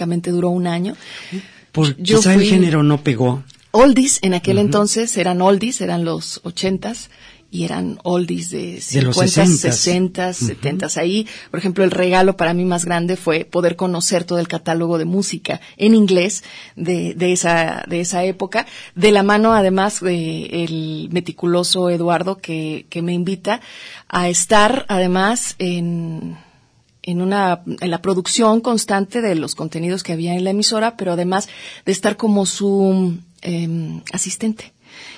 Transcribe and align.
prácticamente 0.00 0.30
duró 0.30 0.50
un 0.50 0.66
año. 0.66 0.96
Por, 1.72 1.94
quizá 1.96 2.34
el 2.34 2.42
género 2.42 2.82
no 2.82 3.02
pegó. 3.02 3.42
Oldies, 3.72 4.18
en 4.22 4.34
aquel 4.34 4.58
entonces 4.58 5.16
eran 5.16 5.40
oldies, 5.42 5.80
eran 5.80 6.04
los 6.04 6.40
ochentas 6.42 7.10
y 7.52 7.64
eran 7.64 7.98
oldies 8.02 8.50
de 8.50 8.80
50, 8.80 9.46
60, 9.46 10.32
70. 10.32 10.88
Ahí, 10.96 11.26
por 11.50 11.60
ejemplo, 11.60 11.84
el 11.84 11.90
regalo 11.90 12.36
para 12.36 12.54
mí 12.54 12.64
más 12.64 12.84
grande 12.84 13.16
fue 13.16 13.44
poder 13.44 13.76
conocer 13.76 14.24
todo 14.24 14.38
el 14.38 14.48
catálogo 14.48 14.98
de 14.98 15.04
música 15.04 15.60
en 15.76 15.94
inglés 15.94 16.42
de, 16.76 17.14
de 17.14 17.32
esa, 17.32 17.84
de 17.88 18.00
esa 18.00 18.24
época, 18.24 18.66
de 18.94 19.12
la 19.12 19.22
mano 19.22 19.52
además 19.52 20.00
de 20.00 20.64
el 20.64 21.08
meticuloso 21.12 21.90
Eduardo 21.90 22.38
que, 22.38 22.86
que 22.88 23.02
me 23.02 23.12
invita 23.12 23.60
a 24.08 24.28
estar 24.28 24.86
además 24.88 25.54
en, 25.58 26.36
en 27.02 27.22
una 27.22 27.62
en 27.66 27.90
la 27.90 28.02
producción 28.02 28.60
constante 28.60 29.20
de 29.20 29.34
los 29.34 29.54
contenidos 29.54 30.02
que 30.02 30.12
había 30.12 30.34
en 30.34 30.44
la 30.44 30.50
emisora, 30.50 30.96
pero 30.96 31.12
además 31.12 31.48
de 31.86 31.92
estar 31.92 32.16
como 32.16 32.46
su 32.46 33.18
eh, 33.42 34.00
asistente. 34.12 34.72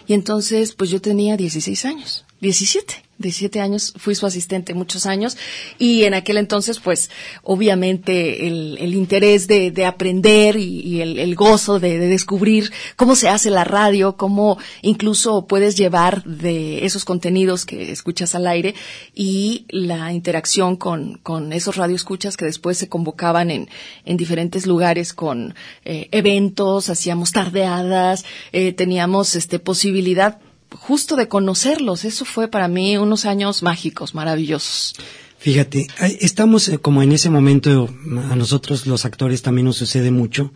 Y 0.06 0.14
entonces, 0.14 0.74
pues 0.74 0.90
yo 0.90 1.00
tenía 1.00 1.36
16 1.36 1.84
años, 1.84 2.24
17. 2.40 3.02
17 3.22 3.60
años, 3.60 3.94
fui 3.96 4.14
su 4.14 4.26
asistente 4.26 4.74
muchos 4.74 5.06
años 5.06 5.36
y 5.78 6.04
en 6.04 6.14
aquel 6.14 6.36
entonces, 6.36 6.80
pues, 6.80 7.10
obviamente 7.42 8.46
el, 8.46 8.76
el 8.78 8.94
interés 8.94 9.46
de, 9.46 9.70
de, 9.70 9.86
aprender 9.86 10.56
y, 10.56 11.00
el, 11.00 11.18
el, 11.18 11.34
gozo 11.34 11.80
de, 11.80 11.98
de, 11.98 12.08
descubrir 12.08 12.70
cómo 12.96 13.16
se 13.16 13.28
hace 13.28 13.50
la 13.50 13.64
radio, 13.64 14.16
cómo 14.16 14.58
incluso 14.82 15.46
puedes 15.46 15.76
llevar 15.76 16.24
de 16.24 16.84
esos 16.84 17.04
contenidos 17.04 17.64
que 17.64 17.90
escuchas 17.90 18.34
al 18.34 18.46
aire 18.46 18.74
y 19.14 19.66
la 19.68 20.12
interacción 20.12 20.76
con, 20.76 21.18
con 21.22 21.52
esos 21.52 21.76
radioescuchas 21.76 22.36
que 22.36 22.44
después 22.44 22.76
se 22.78 22.88
convocaban 22.88 23.50
en, 23.50 23.68
en 24.04 24.16
diferentes 24.16 24.66
lugares 24.66 25.12
con 25.12 25.54
eh, 25.84 26.08
eventos, 26.10 26.90
hacíamos 26.90 27.32
tardeadas, 27.32 28.24
eh, 28.52 28.72
teníamos 28.72 29.34
este 29.36 29.58
posibilidad 29.58 30.38
justo 30.78 31.16
de 31.16 31.28
conocerlos. 31.28 32.04
Eso 32.04 32.24
fue 32.24 32.48
para 32.48 32.68
mí 32.68 32.96
unos 32.96 33.24
años 33.24 33.62
mágicos, 33.62 34.14
maravillosos. 34.14 34.94
Fíjate, 35.38 35.88
estamos 36.20 36.68
eh, 36.68 36.78
como 36.78 37.02
en 37.02 37.10
ese 37.10 37.28
momento, 37.28 37.92
a 38.30 38.36
nosotros 38.36 38.86
los 38.86 39.04
actores 39.04 39.42
también 39.42 39.64
nos 39.64 39.76
sucede 39.76 40.12
mucho, 40.12 40.52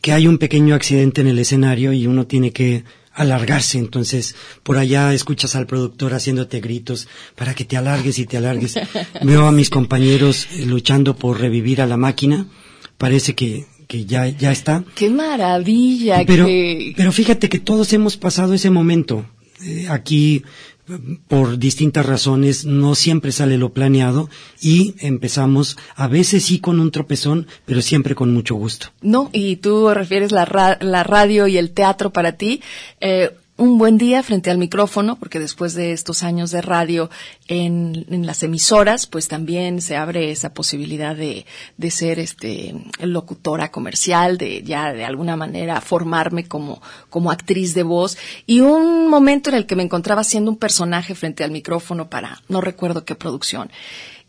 que 0.00 0.12
hay 0.12 0.26
un 0.26 0.38
pequeño 0.38 0.74
accidente 0.74 1.20
en 1.20 1.26
el 1.26 1.38
escenario 1.38 1.92
y 1.92 2.06
uno 2.06 2.26
tiene 2.26 2.50
que 2.50 2.84
alargarse. 3.12 3.78
Entonces, 3.78 4.34
por 4.62 4.76
allá 4.76 5.12
escuchas 5.12 5.54
al 5.56 5.66
productor 5.66 6.14
haciéndote 6.14 6.60
gritos 6.60 7.06
para 7.34 7.54
que 7.54 7.64
te 7.64 7.76
alargues 7.76 8.18
y 8.18 8.26
te 8.26 8.36
alargues. 8.36 8.74
Veo 9.22 9.46
a 9.46 9.52
mis 9.52 9.70
compañeros 9.70 10.48
eh, 10.52 10.66
luchando 10.66 11.16
por 11.16 11.40
revivir 11.40 11.80
a 11.80 11.86
la 11.86 11.96
máquina. 11.96 12.46
Parece 12.98 13.34
que, 13.34 13.66
que 13.86 14.04
ya, 14.04 14.26
ya 14.28 14.52
está. 14.52 14.84
¡Qué 14.94 15.10
maravilla! 15.10 16.24
Pero, 16.26 16.46
pero 16.96 17.12
fíjate 17.12 17.48
que 17.48 17.58
todos 17.58 17.92
hemos 17.92 18.16
pasado 18.16 18.54
ese 18.54 18.70
momento. 18.70 19.26
Aquí 19.88 20.44
por 21.28 21.58
distintas 21.58 22.04
razones 22.04 22.66
no 22.66 22.94
siempre 22.94 23.32
sale 23.32 23.56
lo 23.56 23.72
planeado 23.72 24.28
y 24.60 24.94
empezamos 24.98 25.78
a 25.96 26.08
veces 26.08 26.44
sí 26.44 26.58
con 26.58 26.78
un 26.78 26.90
tropezón, 26.90 27.46
pero 27.64 27.80
siempre 27.80 28.14
con 28.14 28.34
mucho 28.34 28.54
gusto. 28.54 28.88
No, 29.00 29.30
y 29.32 29.56
tú 29.56 29.88
refieres 29.94 30.30
la, 30.30 30.76
la 30.80 31.04
radio 31.04 31.46
y 31.46 31.56
el 31.56 31.70
teatro 31.70 32.12
para 32.12 32.32
ti. 32.32 32.60
Eh, 33.00 33.30
un 33.56 33.78
buen 33.78 33.98
día 33.98 34.22
frente 34.22 34.50
al 34.50 34.58
micrófono, 34.58 35.16
porque 35.16 35.38
después 35.38 35.74
de 35.74 35.92
estos 35.92 36.22
años 36.24 36.50
de 36.50 36.60
radio 36.60 37.08
en, 37.46 38.26
las 38.26 38.42
emisoras, 38.42 39.06
pues 39.06 39.28
también 39.28 39.80
se 39.80 39.96
abre 39.96 40.30
esa 40.32 40.52
posibilidad 40.52 41.14
de, 41.14 41.46
de, 41.76 41.90
ser 41.90 42.18
este 42.18 42.74
locutora 43.00 43.70
comercial, 43.70 44.38
de 44.38 44.62
ya 44.62 44.92
de 44.92 45.04
alguna 45.04 45.36
manera 45.36 45.80
formarme 45.80 46.48
como, 46.48 46.82
como 47.10 47.30
actriz 47.30 47.74
de 47.74 47.84
voz. 47.84 48.18
Y 48.46 48.60
un 48.60 49.08
momento 49.08 49.50
en 49.50 49.56
el 49.56 49.66
que 49.66 49.76
me 49.76 49.84
encontraba 49.84 50.24
siendo 50.24 50.50
un 50.50 50.56
personaje 50.56 51.14
frente 51.14 51.44
al 51.44 51.52
micrófono 51.52 52.10
para 52.10 52.42
no 52.48 52.60
recuerdo 52.60 53.04
qué 53.04 53.14
producción. 53.14 53.70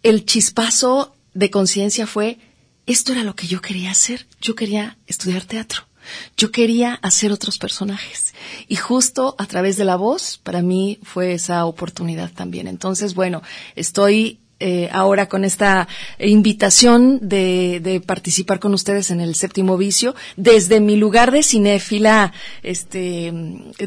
El 0.04 0.26
chispazo 0.26 1.16
de 1.34 1.50
conciencia 1.50 2.06
fue 2.06 2.38
esto 2.86 3.14
era 3.14 3.24
lo 3.24 3.36
que 3.36 3.48
yo 3.48 3.62
quería 3.62 3.90
hacer. 3.90 4.28
Yo 4.40 4.54
quería 4.54 4.98
estudiar 5.08 5.44
teatro. 5.46 5.86
Yo 6.38 6.52
quería 6.52 6.96
hacer 7.02 7.32
otros 7.32 7.58
personajes 7.58 8.34
y 8.68 8.76
justo 8.76 9.36
a 9.38 9.46
través 9.46 9.78
de 9.78 9.86
la 9.86 9.96
voz 9.96 10.40
para 10.44 10.62
mí 10.62 11.00
fue 11.04 11.34
esa 11.34 11.66
oportunidad 11.66 12.32
también. 12.32 12.68
Entonces, 12.68 13.14
bueno, 13.14 13.42
estoy 13.76 14.40
eh, 14.62 14.88
ahora 14.94 15.28
con 15.28 15.44
esta 15.44 15.86
invitación 16.18 17.20
de, 17.22 17.82
de, 17.84 18.00
participar 18.00 18.60
con 18.60 18.74
ustedes 18.74 19.12
en 19.12 19.20
el 19.20 19.36
séptimo 19.36 19.76
vicio 19.76 20.16
desde 20.38 20.80
mi 20.80 20.96
lugar 20.96 21.32
de 21.32 21.44
cinéfila, 21.44 22.32
este, 22.64 23.34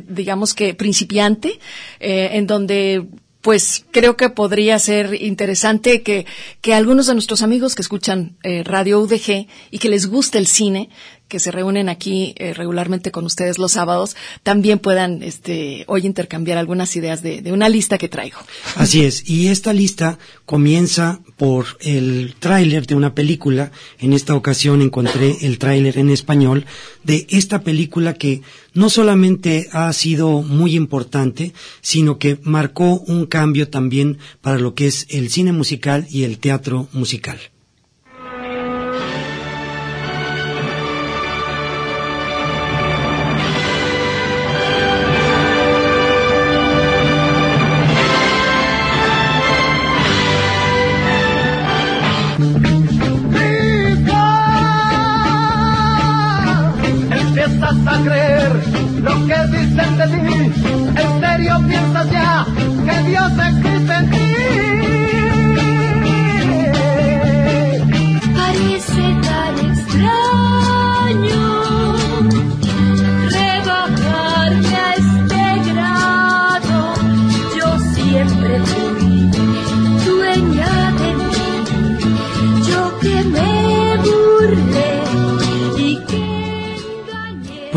digamos 0.07 0.53
que 0.53 0.75
principiante, 0.75 1.59
eh, 2.01 2.31
en 2.33 2.47
donde 2.47 3.07
pues 3.49 3.87
creo 3.93 4.15
que 4.15 4.29
podría 4.29 4.79
ser 4.79 5.15
interesante 5.23 6.03
que, 6.03 6.27
que 6.61 6.75
algunos 6.75 7.07
de 7.07 7.15
nuestros 7.15 7.41
amigos 7.41 7.75
que 7.75 7.81
escuchan 7.81 8.37
eh, 8.43 8.63
Radio 8.63 9.01
UDG 9.01 9.47
y 9.71 9.79
que 9.79 9.89
les 9.89 10.07
guste 10.07 10.37
el 10.37 10.47
cine 10.47 10.91
que 11.29 11.41
se 11.41 11.51
reúnen 11.51 11.89
aquí 11.89 12.35
eh, 12.37 12.55
regularmente 12.55 13.11
con 13.11 13.25
ustedes 13.27 13.59
los 13.59 13.73
sábados, 13.73 14.17
también 14.43 14.79
puedan 14.79 15.23
este, 15.23 15.85
hoy 15.87 16.07
intercambiar 16.07 16.59
algunas 16.59 16.97
ideas 16.97 17.23
de, 17.23 17.43
de, 17.43 17.53
una 17.53 17.69
lista 17.69 17.99
que 17.99 18.09
traigo. 18.09 18.39
Así 18.77 19.05
es, 19.05 19.29
y 19.29 19.49
esta 19.49 19.75
lista 19.75 20.19
comienza 20.47 21.21
por 21.37 21.67
el 21.81 22.35
tráiler 22.39 22.87
de 22.87 22.95
una 22.95 23.15
película. 23.15 23.71
En 23.99 24.15
esta 24.15 24.35
ocasión 24.35 24.81
encontré 24.81 25.37
el 25.43 25.59
tráiler 25.59 25.99
en 25.99 26.09
español 26.09 26.65
de 27.05 27.27
esta 27.29 27.61
película 27.61 28.15
que 28.15 28.41
no 28.79 28.91
solamente 28.91 29.69
ha 29.73 29.93
sido 29.93 30.43
muy 30.43 30.77
importante, 30.77 31.53
sino 31.81 32.19
que 32.19 32.39
marcó 32.45 33.01
un 33.01 33.27
cambio 33.27 33.69
también 33.69 34.19
para 34.41 34.61
lo 34.61 34.75
que 34.75 34.87
es 34.87 35.07
el 35.11 35.31
cine 35.31 35.51
musical 35.51 36.07
y 36.11 36.23
el 36.23 36.39
teatro 36.39 36.87
musical. 36.93 37.41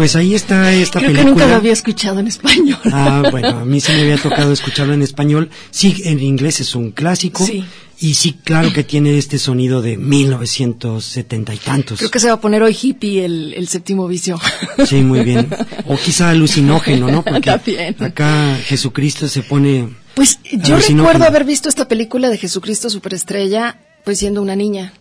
Pues 0.02 0.16
ahí 0.16 0.34
está 0.34 0.74
esta 0.74 0.98
Creo 0.98 1.12
película. 1.12 1.24
que 1.24 1.30
nunca 1.30 1.48
lo 1.48 1.56
había 1.58 1.74
escuchado 1.74 2.20
en 2.20 2.26
español. 2.26 2.80
Ah, 2.86 3.22
bueno, 3.30 3.50
a 3.50 3.66
mí 3.66 3.80
sí 3.80 3.92
me 3.92 4.02
había 4.02 4.18
tocado 4.18 4.52
escucharlo 4.52 4.96
en 4.96 5.04
español. 5.04 5.52
Sí, 5.70 6.02
en 6.06 6.20
inglés 6.20 6.60
es 6.60 6.74
un 6.74 6.90
clásico. 6.90 7.46
Sí. 7.46 7.64
Y 8.00 8.16
sí, 8.16 8.34
claro 8.44 8.74
que 8.74 8.84
tiene 8.84 9.16
este 9.20 9.38
sonido 9.38 9.80
de 9.84 9.98
1970 9.98 11.54
y 11.54 11.58
tantos. 11.58 12.00
Creo 12.00 12.10
que 12.10 12.20
se 12.20 12.30
va 12.30 12.34
a 12.34 12.42
poner 12.42 12.64
hoy 12.64 12.76
hippie 12.82 13.24
el, 13.26 13.54
el 13.54 13.68
séptimo 13.68 14.08
vicio. 14.08 14.40
Sí, 14.88 15.02
muy 15.02 15.20
bien. 15.24 15.48
O 15.86 15.96
quizá 15.98 16.32
alucinógeno, 16.32 17.12
¿no? 17.12 17.24
Porque 17.24 17.52
También. 17.52 17.96
acá 18.00 18.58
Jesucristo 18.66 19.28
se 19.28 19.44
pone. 19.44 19.88
Pues 20.16 20.40
yo 20.52 20.78
recuerdo 20.78 21.26
haber 21.26 21.46
visto 21.46 21.70
esta 21.70 21.88
película 21.88 22.30
de 22.32 22.40
Jesucristo 22.40 22.90
Superestrella, 22.90 23.80
pues 24.04 24.18
siendo 24.18 24.42
una 24.42 24.56
niña. 24.56 24.94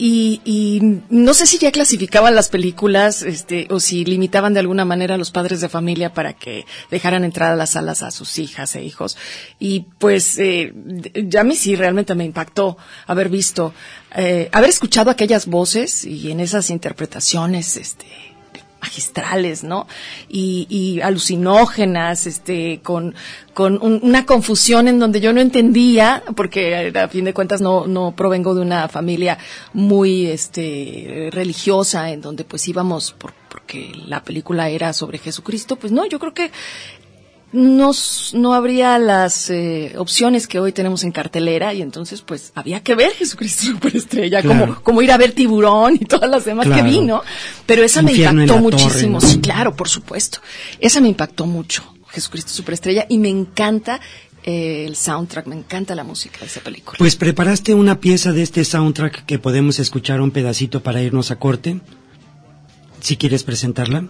Y, 0.00 0.40
y, 0.44 1.02
no 1.10 1.34
sé 1.34 1.44
si 1.46 1.58
ya 1.58 1.72
clasificaban 1.72 2.36
las 2.36 2.48
películas, 2.48 3.22
este, 3.22 3.66
o 3.70 3.80
si 3.80 4.04
limitaban 4.04 4.54
de 4.54 4.60
alguna 4.60 4.84
manera 4.84 5.16
a 5.16 5.18
los 5.18 5.32
padres 5.32 5.60
de 5.60 5.68
familia 5.68 6.14
para 6.14 6.34
que 6.34 6.66
dejaran 6.88 7.24
entrar 7.24 7.50
a 7.50 7.56
las 7.56 7.70
salas 7.70 8.04
a 8.04 8.12
sus 8.12 8.38
hijas 8.38 8.76
e 8.76 8.84
hijos. 8.84 9.16
Y 9.58 9.86
pues, 9.98 10.38
eh, 10.38 10.72
ya 11.14 11.40
a 11.40 11.44
mí 11.44 11.56
sí 11.56 11.74
realmente 11.74 12.14
me 12.14 12.24
impactó 12.24 12.78
haber 13.08 13.28
visto, 13.28 13.74
eh, 14.14 14.48
haber 14.52 14.70
escuchado 14.70 15.10
aquellas 15.10 15.46
voces 15.46 16.04
y 16.04 16.30
en 16.30 16.38
esas 16.38 16.70
interpretaciones, 16.70 17.76
este, 17.76 18.06
magistrales, 18.80 19.64
¿no? 19.64 19.86
Y, 20.28 21.00
alucinógenas, 21.02 22.26
este, 22.26 22.80
con, 22.82 23.14
con 23.54 23.78
una 23.82 24.26
confusión 24.26 24.88
en 24.88 24.98
donde 24.98 25.20
yo 25.20 25.32
no 25.32 25.40
entendía, 25.40 26.22
porque 26.36 26.92
a 26.94 27.08
fin 27.08 27.24
de 27.24 27.34
cuentas 27.34 27.60
no, 27.60 27.86
no 27.86 28.12
provengo 28.14 28.54
de 28.54 28.62
una 28.62 28.88
familia 28.88 29.38
muy, 29.72 30.26
este, 30.26 31.28
religiosa, 31.32 32.10
en 32.10 32.20
donde 32.20 32.44
pues 32.44 32.66
íbamos 32.68 33.12
por, 33.12 33.32
porque 33.48 33.92
la 34.06 34.22
película 34.22 34.68
era 34.68 34.92
sobre 34.92 35.18
Jesucristo, 35.18 35.76
pues 35.76 35.92
no, 35.92 36.06
yo 36.06 36.18
creo 36.18 36.34
que 36.34 36.50
no, 37.52 37.92
no 38.34 38.54
habría 38.54 38.98
las 38.98 39.48
eh, 39.48 39.94
opciones 39.96 40.46
que 40.46 40.60
hoy 40.60 40.72
tenemos 40.72 41.02
en 41.04 41.12
cartelera 41.12 41.72
y 41.72 41.80
entonces 41.80 42.20
pues 42.20 42.52
había 42.54 42.82
que 42.82 42.94
ver 42.94 43.12
Jesucristo 43.12 43.64
Superestrella, 43.72 44.42
como, 44.42 44.82
como 44.82 45.02
ir 45.02 45.10
a 45.10 45.16
ver 45.16 45.32
Tiburón 45.32 45.94
y 45.94 46.04
todas 46.04 46.30
las 46.30 46.44
demás 46.44 46.66
que 46.68 46.82
vi, 46.82 47.00
¿no? 47.00 47.22
Pero 47.66 47.82
esa 47.84 48.02
me 48.02 48.12
impactó 48.12 48.58
muchísimo, 48.58 49.20
sí, 49.20 49.40
claro, 49.40 49.74
por 49.74 49.88
supuesto. 49.88 50.40
Esa 50.78 51.00
me 51.00 51.08
impactó 51.08 51.46
mucho, 51.46 51.82
Jesucristo 52.08 52.52
Superestrella, 52.52 53.06
y 53.08 53.18
me 53.18 53.28
encanta 53.30 54.00
eh, 54.44 54.84
el 54.86 54.96
soundtrack, 54.96 55.46
me 55.46 55.56
encanta 55.56 55.94
la 55.94 56.04
música 56.04 56.40
de 56.40 56.46
esa 56.46 56.60
película. 56.60 56.98
Pues 56.98 57.16
preparaste 57.16 57.74
una 57.74 57.98
pieza 57.98 58.32
de 58.32 58.42
este 58.42 58.64
soundtrack 58.64 59.24
que 59.24 59.38
podemos 59.38 59.78
escuchar 59.78 60.20
un 60.20 60.32
pedacito 60.32 60.82
para 60.82 61.00
irnos 61.00 61.30
a 61.30 61.36
corte. 61.36 61.80
Si 63.00 63.16
quieres 63.16 63.44
presentarla 63.44 64.04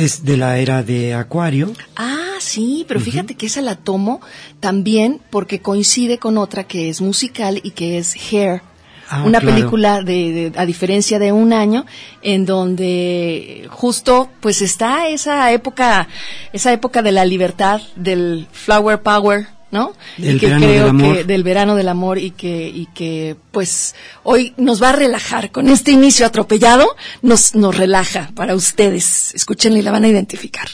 es 0.00 0.24
de 0.24 0.36
la 0.36 0.58
era 0.58 0.82
de 0.82 1.14
Acuario. 1.14 1.72
Ah, 1.96 2.36
sí, 2.40 2.84
pero 2.88 3.00
fíjate 3.00 3.34
que 3.34 3.46
esa 3.46 3.60
la 3.60 3.76
tomo 3.76 4.20
también 4.58 5.20
porque 5.30 5.60
coincide 5.60 6.18
con 6.18 6.38
otra 6.38 6.64
que 6.64 6.88
es 6.88 7.00
musical 7.00 7.60
y 7.62 7.72
que 7.72 7.98
es 7.98 8.14
Hair. 8.14 8.62
Ah, 9.08 9.24
una 9.24 9.40
película 9.40 10.02
de, 10.02 10.52
a 10.56 10.64
diferencia 10.64 11.18
de 11.18 11.32
un 11.32 11.52
año 11.52 11.84
en 12.22 12.46
donde 12.46 13.66
justo 13.68 14.30
pues 14.38 14.62
está 14.62 15.08
esa 15.08 15.50
época 15.50 16.06
esa 16.52 16.72
época 16.72 17.02
de 17.02 17.10
la 17.10 17.24
libertad 17.24 17.80
del 17.96 18.46
flower 18.52 19.02
power 19.02 19.48
¿no? 19.70 19.92
y 20.18 20.38
que 20.38 20.46
creo 20.46 20.96
que 20.96 21.24
del 21.24 21.42
verano 21.42 21.76
del 21.76 21.88
amor 21.88 22.18
y 22.18 22.32
que 22.32 22.68
y 22.68 22.86
que 22.86 23.36
pues 23.50 23.94
hoy 24.22 24.54
nos 24.56 24.82
va 24.82 24.90
a 24.90 24.92
relajar 24.92 25.50
con 25.50 25.68
este 25.68 25.90
inicio 25.92 26.26
atropellado, 26.26 26.96
nos 27.22 27.54
nos 27.54 27.76
relaja 27.76 28.30
para 28.34 28.54
ustedes. 28.54 29.34
Escúchenla 29.34 29.78
y 29.78 29.82
la 29.82 29.92
van 29.92 30.04
a 30.04 30.08
identificar. 30.08 30.68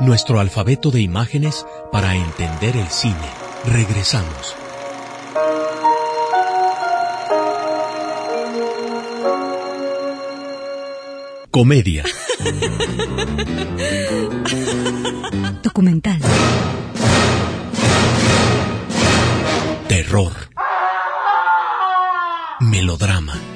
Nuestro 0.00 0.40
alfabeto 0.40 0.90
de 0.90 1.02
imágenes 1.02 1.66
para 1.92 2.14
entender 2.14 2.74
el 2.76 2.88
cine. 2.88 3.28
Regresamos. 3.66 4.56
Comedia. 11.50 12.04
Documental. 15.62 16.20
Terror. 19.88 20.32
Melodrama. 22.60 23.55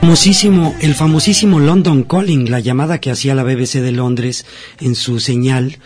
Famosísimo, 0.00 0.76
el 0.80 0.94
famosísimo 0.94 1.58
London 1.58 2.04
Calling, 2.04 2.50
la 2.50 2.60
llamada 2.60 3.00
que 3.00 3.10
hacía 3.10 3.34
la 3.34 3.42
BBC 3.42 3.80
de 3.80 3.90
Londres 3.90 4.46
en 4.80 4.94
su 4.94 5.18
señal 5.18 5.78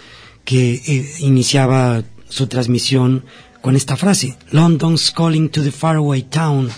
que 0.45 0.75
eh, 0.75 1.11
iniciaba 1.21 2.03
su 2.29 2.47
transmisión 2.47 3.25
con 3.61 3.77
esta 3.77 3.97
frase, 3.97 4.37
London's 4.51 5.11
calling 5.11 5.49
to 5.49 5.63
the 5.63 5.71
faraway 5.71 6.23
town. 6.23 6.71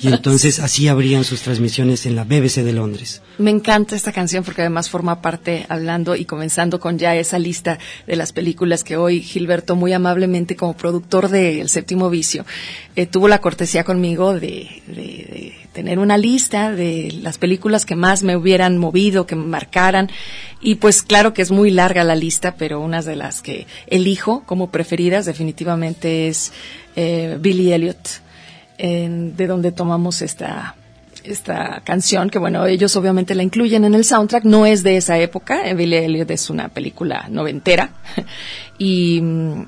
Y 0.00 0.08
entonces 0.12 0.60
así 0.60 0.88
abrían 0.88 1.24
sus 1.24 1.42
transmisiones 1.42 2.06
en 2.06 2.16
la 2.16 2.24
BBC 2.24 2.62
de 2.62 2.72
Londres. 2.72 3.22
Me 3.38 3.50
encanta 3.50 3.94
esta 3.94 4.12
canción 4.12 4.44
porque 4.44 4.62
además 4.62 4.90
forma 4.90 5.20
parte, 5.22 5.66
hablando 5.68 6.16
y 6.16 6.24
comenzando 6.24 6.80
con 6.80 6.98
ya 6.98 7.14
esa 7.14 7.38
lista 7.38 7.78
de 8.06 8.16
las 8.16 8.32
películas 8.32 8.82
que 8.82 8.96
hoy 8.96 9.20
Gilberto 9.20 9.76
muy 9.76 9.92
amablemente 9.92 10.56
como 10.56 10.76
productor 10.76 11.28
de 11.28 11.60
El 11.60 11.68
Séptimo 11.68 12.10
Vicio 12.10 12.44
eh, 12.96 13.06
tuvo 13.06 13.28
la 13.28 13.40
cortesía 13.40 13.84
conmigo 13.84 14.34
de, 14.34 14.82
de, 14.88 15.54
tener 15.72 16.00
una 16.00 16.18
lista 16.18 16.72
de 16.72 17.16
las 17.22 17.38
películas 17.38 17.86
que 17.86 17.94
más 17.94 18.24
me 18.24 18.36
hubieran 18.36 18.78
movido, 18.78 19.26
que 19.26 19.36
me 19.36 19.44
marcaran. 19.44 20.10
Y 20.60 20.76
pues 20.76 21.02
claro 21.02 21.32
que 21.32 21.42
es 21.42 21.52
muy 21.52 21.70
larga 21.70 22.02
la 22.02 22.16
lista, 22.16 22.56
pero 22.56 22.80
unas 22.80 23.04
de 23.04 23.14
las 23.14 23.40
que 23.40 23.68
elijo 23.86 24.42
como 24.44 24.72
preferidas 24.72 25.24
definitivamente 25.24 26.27
es 26.28 26.52
eh, 26.96 27.36
Billy 27.40 27.72
Elliot, 27.72 27.98
de 28.78 29.46
donde 29.48 29.72
tomamos 29.72 30.22
esta 30.22 30.76
esta 31.24 31.82
canción, 31.84 32.30
que 32.30 32.38
bueno, 32.38 32.64
ellos 32.64 32.94
obviamente 32.96 33.34
la 33.34 33.42
incluyen 33.42 33.84
en 33.84 33.94
el 33.94 34.04
soundtrack, 34.04 34.44
no 34.44 34.66
es 34.66 34.82
de 34.82 34.96
esa 34.96 35.18
época, 35.18 35.72
Billy 35.74 35.96
Elliot 35.96 36.30
es 36.30 36.48
una 36.48 36.68
película 36.68 37.26
noventera, 37.28 37.90
y 38.78 39.20
mm, 39.20 39.66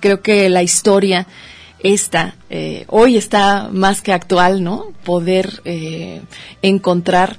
creo 0.00 0.20
que 0.20 0.48
la 0.50 0.62
historia 0.62 1.26
esta 1.78 2.34
eh, 2.50 2.84
hoy 2.88 3.16
está 3.16 3.68
más 3.70 4.02
que 4.02 4.12
actual, 4.12 4.62
¿no? 4.64 4.86
Poder 5.04 5.60
eh, 5.64 6.22
encontrar 6.62 7.38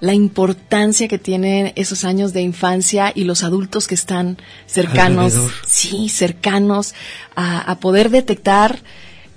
la 0.00 0.14
importancia 0.14 1.08
que 1.08 1.18
tienen 1.18 1.72
esos 1.76 2.04
años 2.04 2.32
de 2.32 2.42
infancia 2.42 3.12
y 3.14 3.24
los 3.24 3.42
adultos 3.42 3.88
que 3.88 3.94
están 3.94 4.38
cercanos, 4.66 5.34
sí, 5.66 6.08
cercanos 6.08 6.94
a, 7.34 7.58
a 7.58 7.80
poder 7.80 8.10
detectar 8.10 8.80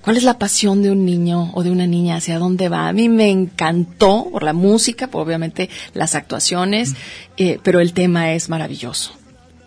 ¿Cuál 0.01 0.18
es 0.18 0.24
la 0.24 0.39
pasión 0.39 0.82
de 0.82 0.89
un 0.89 1.06
niño 1.06 1.51
o 1.53 1.63
de 1.63 1.70
una 1.70 1.86
niña? 1.86 2.15
¿Hacia 2.15 2.39
dónde 2.39 2.70
va? 2.70 2.88
A 2.88 2.94
mí 2.94 3.08
me 3.08 3.30
encantó 3.30 4.27
por 4.32 4.41
la 4.41 4.53
música, 4.53 5.08
por 5.08 5.22
obviamente 5.22 5.70
las 5.94 6.15
actuaciones, 6.15 6.96
eh, 7.38 7.60
pero 7.62 7.80
el 7.80 7.94
tema 7.94 8.34
es 8.34 8.50
maravilloso. 8.50 9.12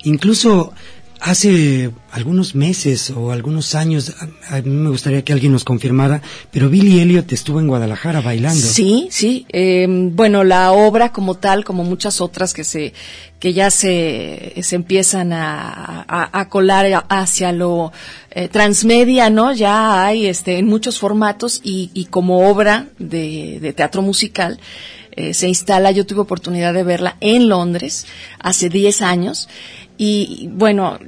Incluso 0.03 0.73
hace 1.21 1.91
algunos 2.11 2.55
meses 2.55 3.11
o 3.11 3.33
algunos 3.33 3.75
años, 3.75 4.15
a, 4.49 4.61
mí 4.61 4.71
me 4.71 4.91
gustaría 4.91 5.25
que 5.25 5.33
alguien 5.33 5.53
nos 5.53 5.65
confirmara, 5.65 6.23
pero 6.51 6.69
Billy 6.69 7.01
Elliot 7.01 7.33
estuvo 7.33 7.61
en 7.61 7.67
Guadalajara 7.67 8.21
bailando. 8.21 8.61
Sí, 8.61 9.09
sí. 9.11 9.47
eh, 9.49 9.87
bueno, 9.89 10.45
la 10.45 10.73
obra 10.73 11.13
como 11.13 11.35
tal, 11.35 11.65
como 11.65 11.85
muchas 11.85 12.21
otras 12.21 12.53
que 12.53 12.65
se 12.65 12.93
que 13.39 13.53
ya 13.53 13.71
se, 13.71 14.55
se 14.63 14.75
empiezan 14.75 15.35
a, 15.35 16.05
a, 16.09 16.41
a 16.41 16.49
colar 16.49 17.05
hacia 17.11 17.53
lo 17.53 17.93
eh, 18.31 18.49
transmedia, 18.49 19.29
¿no? 19.29 19.53
Ya 19.53 20.07
hay 20.07 20.27
este 20.27 20.59
en 20.59 20.67
muchos 20.67 20.99
formatos 20.99 21.61
y, 21.63 21.91
y 21.93 22.07
como 22.07 22.49
obra 22.49 22.87
de, 22.99 23.59
de 23.61 23.73
teatro 23.75 24.01
musical 24.01 24.59
eh, 25.17 25.35
se 25.35 25.47
instala. 25.47 25.91
Yo 25.91 26.07
tuve 26.07 26.21
oportunidad 26.21 26.75
de 26.75 26.83
verla 26.83 27.17
en 27.21 27.49
Londres 27.49 28.07
hace 28.39 28.69
10 28.69 29.03
años 29.03 29.49
y 29.99 30.49
bueno, 30.53 30.99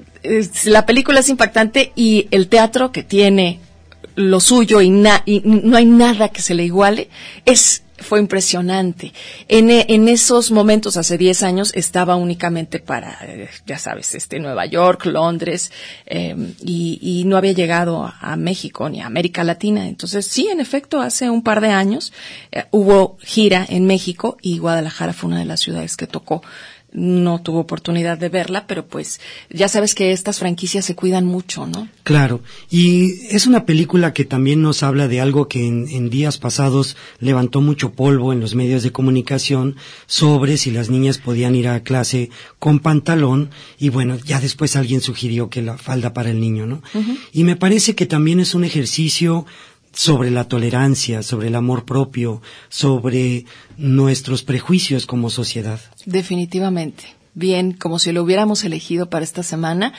la 0.64 0.86
película 0.86 1.20
es 1.20 1.28
impactante 1.28 1.92
y 1.96 2.28
el 2.30 2.48
teatro 2.48 2.92
que 2.92 3.02
tiene 3.02 3.60
lo 4.14 4.40
suyo 4.40 4.80
y, 4.80 4.90
na- 4.90 5.22
y 5.26 5.42
no 5.44 5.76
hay 5.76 5.84
nada 5.84 6.30
que 6.30 6.42
se 6.42 6.54
le 6.54 6.64
iguale, 6.64 7.08
es 7.44 7.82
fue 7.98 8.18
impresionante. 8.20 9.14
En, 9.48 9.70
e- 9.70 9.86
en 9.88 10.08
esos 10.08 10.50
momentos, 10.50 10.98
hace 10.98 11.16
10 11.16 11.42
años, 11.42 11.72
estaba 11.74 12.14
únicamente 12.16 12.78
para, 12.78 13.16
eh, 13.22 13.48
ya 13.66 13.78
sabes, 13.78 14.14
este, 14.14 14.38
Nueva 14.38 14.66
York, 14.66 15.06
Londres, 15.06 15.72
eh, 16.04 16.36
y, 16.62 16.98
y 17.00 17.24
no 17.24 17.38
había 17.38 17.52
llegado 17.52 18.04
a, 18.04 18.14
a 18.20 18.36
México 18.36 18.90
ni 18.90 19.00
a 19.00 19.06
América 19.06 19.44
Latina. 19.44 19.88
Entonces, 19.88 20.26
sí, 20.26 20.46
en 20.48 20.60
efecto, 20.60 21.00
hace 21.00 21.30
un 21.30 21.42
par 21.42 21.62
de 21.62 21.68
años 21.70 22.12
eh, 22.52 22.64
hubo 22.70 23.16
gira 23.22 23.64
en 23.66 23.86
México 23.86 24.36
y 24.42 24.58
Guadalajara 24.58 25.14
fue 25.14 25.28
una 25.28 25.38
de 25.38 25.46
las 25.46 25.60
ciudades 25.60 25.96
que 25.96 26.06
tocó 26.06 26.42
no 26.96 27.42
tuvo 27.42 27.60
oportunidad 27.60 28.18
de 28.18 28.30
verla, 28.30 28.66
pero 28.66 28.86
pues 28.86 29.20
ya 29.50 29.68
sabes 29.68 29.94
que 29.94 30.12
estas 30.12 30.38
franquicias 30.38 30.84
se 30.84 30.96
cuidan 30.96 31.26
mucho, 31.26 31.66
¿no? 31.66 31.88
Claro, 32.02 32.40
y 32.70 33.26
es 33.28 33.46
una 33.46 33.66
película 33.66 34.14
que 34.14 34.24
también 34.24 34.62
nos 34.62 34.82
habla 34.82 35.06
de 35.06 35.20
algo 35.20 35.46
que 35.46 35.66
en, 35.66 35.88
en 35.88 36.08
días 36.08 36.38
pasados 36.38 36.96
levantó 37.20 37.60
mucho 37.60 37.92
polvo 37.92 38.32
en 38.32 38.40
los 38.40 38.54
medios 38.54 38.82
de 38.82 38.92
comunicación 38.92 39.76
sobre 40.06 40.56
si 40.56 40.70
las 40.70 40.88
niñas 40.88 41.18
podían 41.18 41.54
ir 41.54 41.68
a 41.68 41.82
clase 41.82 42.30
con 42.58 42.80
pantalón 42.80 43.50
y 43.78 43.90
bueno, 43.90 44.16
ya 44.24 44.40
después 44.40 44.74
alguien 44.74 45.02
sugirió 45.02 45.50
que 45.50 45.60
la 45.60 45.76
falda 45.76 46.14
para 46.14 46.30
el 46.30 46.40
niño, 46.40 46.66
¿no? 46.66 46.82
Y 47.32 47.44
me 47.44 47.56
parece 47.56 47.94
que 47.94 48.06
también 48.06 48.40
es 48.40 48.54
un 48.54 48.64
ejercicio 48.64 49.44
sobre 49.96 50.30
la 50.30 50.44
tolerancia, 50.44 51.22
sobre 51.22 51.48
el 51.48 51.54
amor 51.54 51.84
propio, 51.86 52.42
sobre 52.68 53.46
nuestros 53.78 54.42
prejuicios 54.42 55.06
como 55.06 55.30
sociedad. 55.30 55.80
Definitivamente. 56.04 57.04
Bien, 57.34 57.72
como 57.72 57.98
si 57.98 58.12
lo 58.12 58.22
hubiéramos 58.22 58.64
elegido 58.64 59.10
para 59.10 59.24
esta 59.24 59.42
semana 59.42 59.92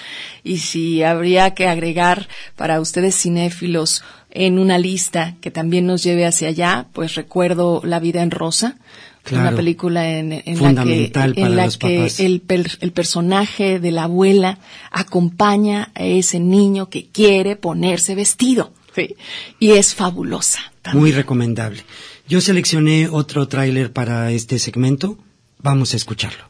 y 0.44 0.58
si 0.58 1.04
habría 1.04 1.54
que 1.54 1.68
agregar 1.68 2.28
para 2.56 2.80
ustedes 2.82 3.16
cinéfilos 3.16 4.04
en 4.32 4.58
una 4.60 4.78
lista 4.80 5.36
que 5.42 5.52
también 5.52 5.86
nos 5.86 6.04
lleve 6.04 6.26
hacia 6.26 6.48
allá, 6.50 6.88
pues 6.94 7.16
recuerdo 7.16 7.82
La 7.84 8.00
vida 8.00 8.22
en 8.24 8.32
rosa, 8.32 8.78
Claro. 9.24 9.48
una 9.50 9.58
película 9.58 10.10
en, 10.10 10.32
en 10.32 10.64
la 10.64 10.84
que, 10.84 11.12
en 11.36 11.56
la 11.58 11.68
que 11.70 12.08
el, 12.20 12.40
per- 12.42 12.78
el 12.82 12.92
personaje 12.94 13.80
de 13.80 13.92
la 13.92 14.04
abuela 14.04 14.58
acompaña 14.90 15.92
a 15.96 16.04
ese 16.06 16.40
niño 16.40 16.90
que 16.90 17.08
quiere 17.10 17.56
ponerse 17.56 18.16
vestido. 18.16 18.72
Sí. 18.98 19.16
Y 19.60 19.72
es 19.74 19.94
fabulosa. 19.94 20.60
también. 20.82 21.02
Muy 21.02 21.12
recomendable. 21.12 21.84
Yo 22.28 22.42
seleccioné 22.42 23.08
otro 23.10 23.48
tráiler 23.48 23.94
para 23.94 24.32
este 24.32 24.58
segmento. 24.58 25.18
Vamos 25.60 25.94
a 25.94 25.98
escucharlo. 25.98 26.44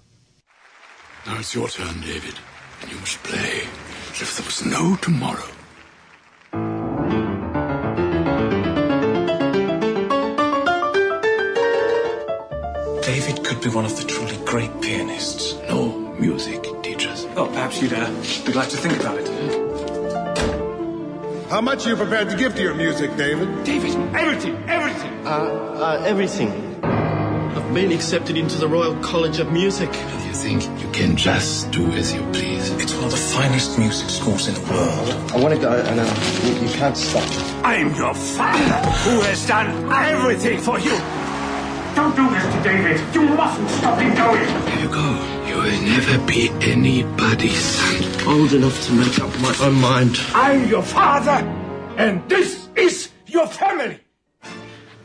Now 1.26 1.38
it's 1.40 1.54
your 1.54 1.70
turn, 1.70 2.00
David, 2.00 2.36
and 2.82 2.90
you 2.92 2.98
must 3.02 3.22
play 3.24 3.68
as 4.14 4.22
if 4.22 4.38
there 4.38 4.46
was 4.46 4.66
no 4.66 4.96
tomorrow. 5.02 5.44
David 13.02 13.44
could 13.44 13.62
be 13.62 13.70
one 13.70 13.86
of 13.86 13.96
the 13.98 14.06
truly 14.08 14.38
great 14.46 14.72
pianists. 14.82 15.56
No 15.70 16.16
music 16.20 16.64
teachers. 16.82 17.26
Well, 17.36 17.48
perhaps 17.48 17.82
you'd 17.82 17.94
uh, 17.94 18.10
be 18.46 18.52
glad 18.54 18.70
to 18.70 18.78
think 18.78 19.00
about 19.00 19.18
it. 19.20 19.67
How 21.50 21.62
much 21.62 21.86
are 21.86 21.92
you 21.92 21.96
prepared 21.96 22.30
to 22.30 22.36
give 22.36 22.56
to 22.56 22.62
your 22.62 22.74
music, 22.74 23.16
David? 23.16 23.64
David, 23.64 23.96
everything, 24.14 24.62
everything. 24.68 25.26
Uh, 25.26 26.04
everything. 26.06 26.84
I've 26.84 27.74
been 27.74 27.94
accepted 27.94 28.36
into 28.36 28.58
the 28.58 28.68
Royal 28.68 29.02
College 29.02 29.40
of 29.40 29.54
Music. 29.54 29.90
And 29.96 30.26
you 30.26 30.34
think 30.34 30.64
you 30.82 30.92
can 30.92 31.16
just 31.16 31.72
do 31.72 31.90
as 31.94 32.14
you 32.14 32.22
please. 32.34 32.70
It's 32.72 32.94
one 32.94 33.06
of 33.06 33.12
the 33.12 33.18
finest 33.18 33.80
music 33.80 34.10
schools 34.10 34.50
in 34.50 34.56
the 34.56 34.62
world. 34.74 35.32
I 35.32 35.40
want 35.40 35.56
to 35.56 35.62
go, 35.62 35.72
and 35.72 36.02
uh, 36.02 36.44
you, 36.44 36.68
you 36.68 36.74
can't 36.74 36.98
stop 36.98 37.24
me. 37.30 37.38
I'm 37.64 37.96
your 37.96 38.14
father 38.14 38.90
who 39.10 39.22
has 39.22 39.48
done 39.48 39.90
everything 39.94 40.60
for 40.60 40.78
you. 40.80 40.98
Don't 41.96 42.14
do 42.14 42.30
this 42.30 42.44
to 42.44 42.62
David. 42.62 43.16
You 43.16 43.22
mustn't 43.22 43.70
stop 43.70 43.98
him 44.02 44.14
going. 44.16 44.44
There 44.66 44.80
you 44.82 44.90
go. 44.90 45.46
You 45.48 45.56
will 45.56 45.82
never 45.84 46.18
be 46.28 46.50
anybody's 46.60 47.58
son. 47.58 48.07
Old 48.28 48.54
enough 48.54 48.86
to 48.88 48.94
make 48.94 49.18
up 49.20 49.32
my 49.40 49.54
own 49.66 49.76
mind. 49.80 50.18
I'm 50.36 50.70
your 50.70 50.84
father, 50.84 51.46
and 51.98 52.22
this 52.28 52.68
is 52.76 53.10
your 53.28 53.48
family. 53.48 54.00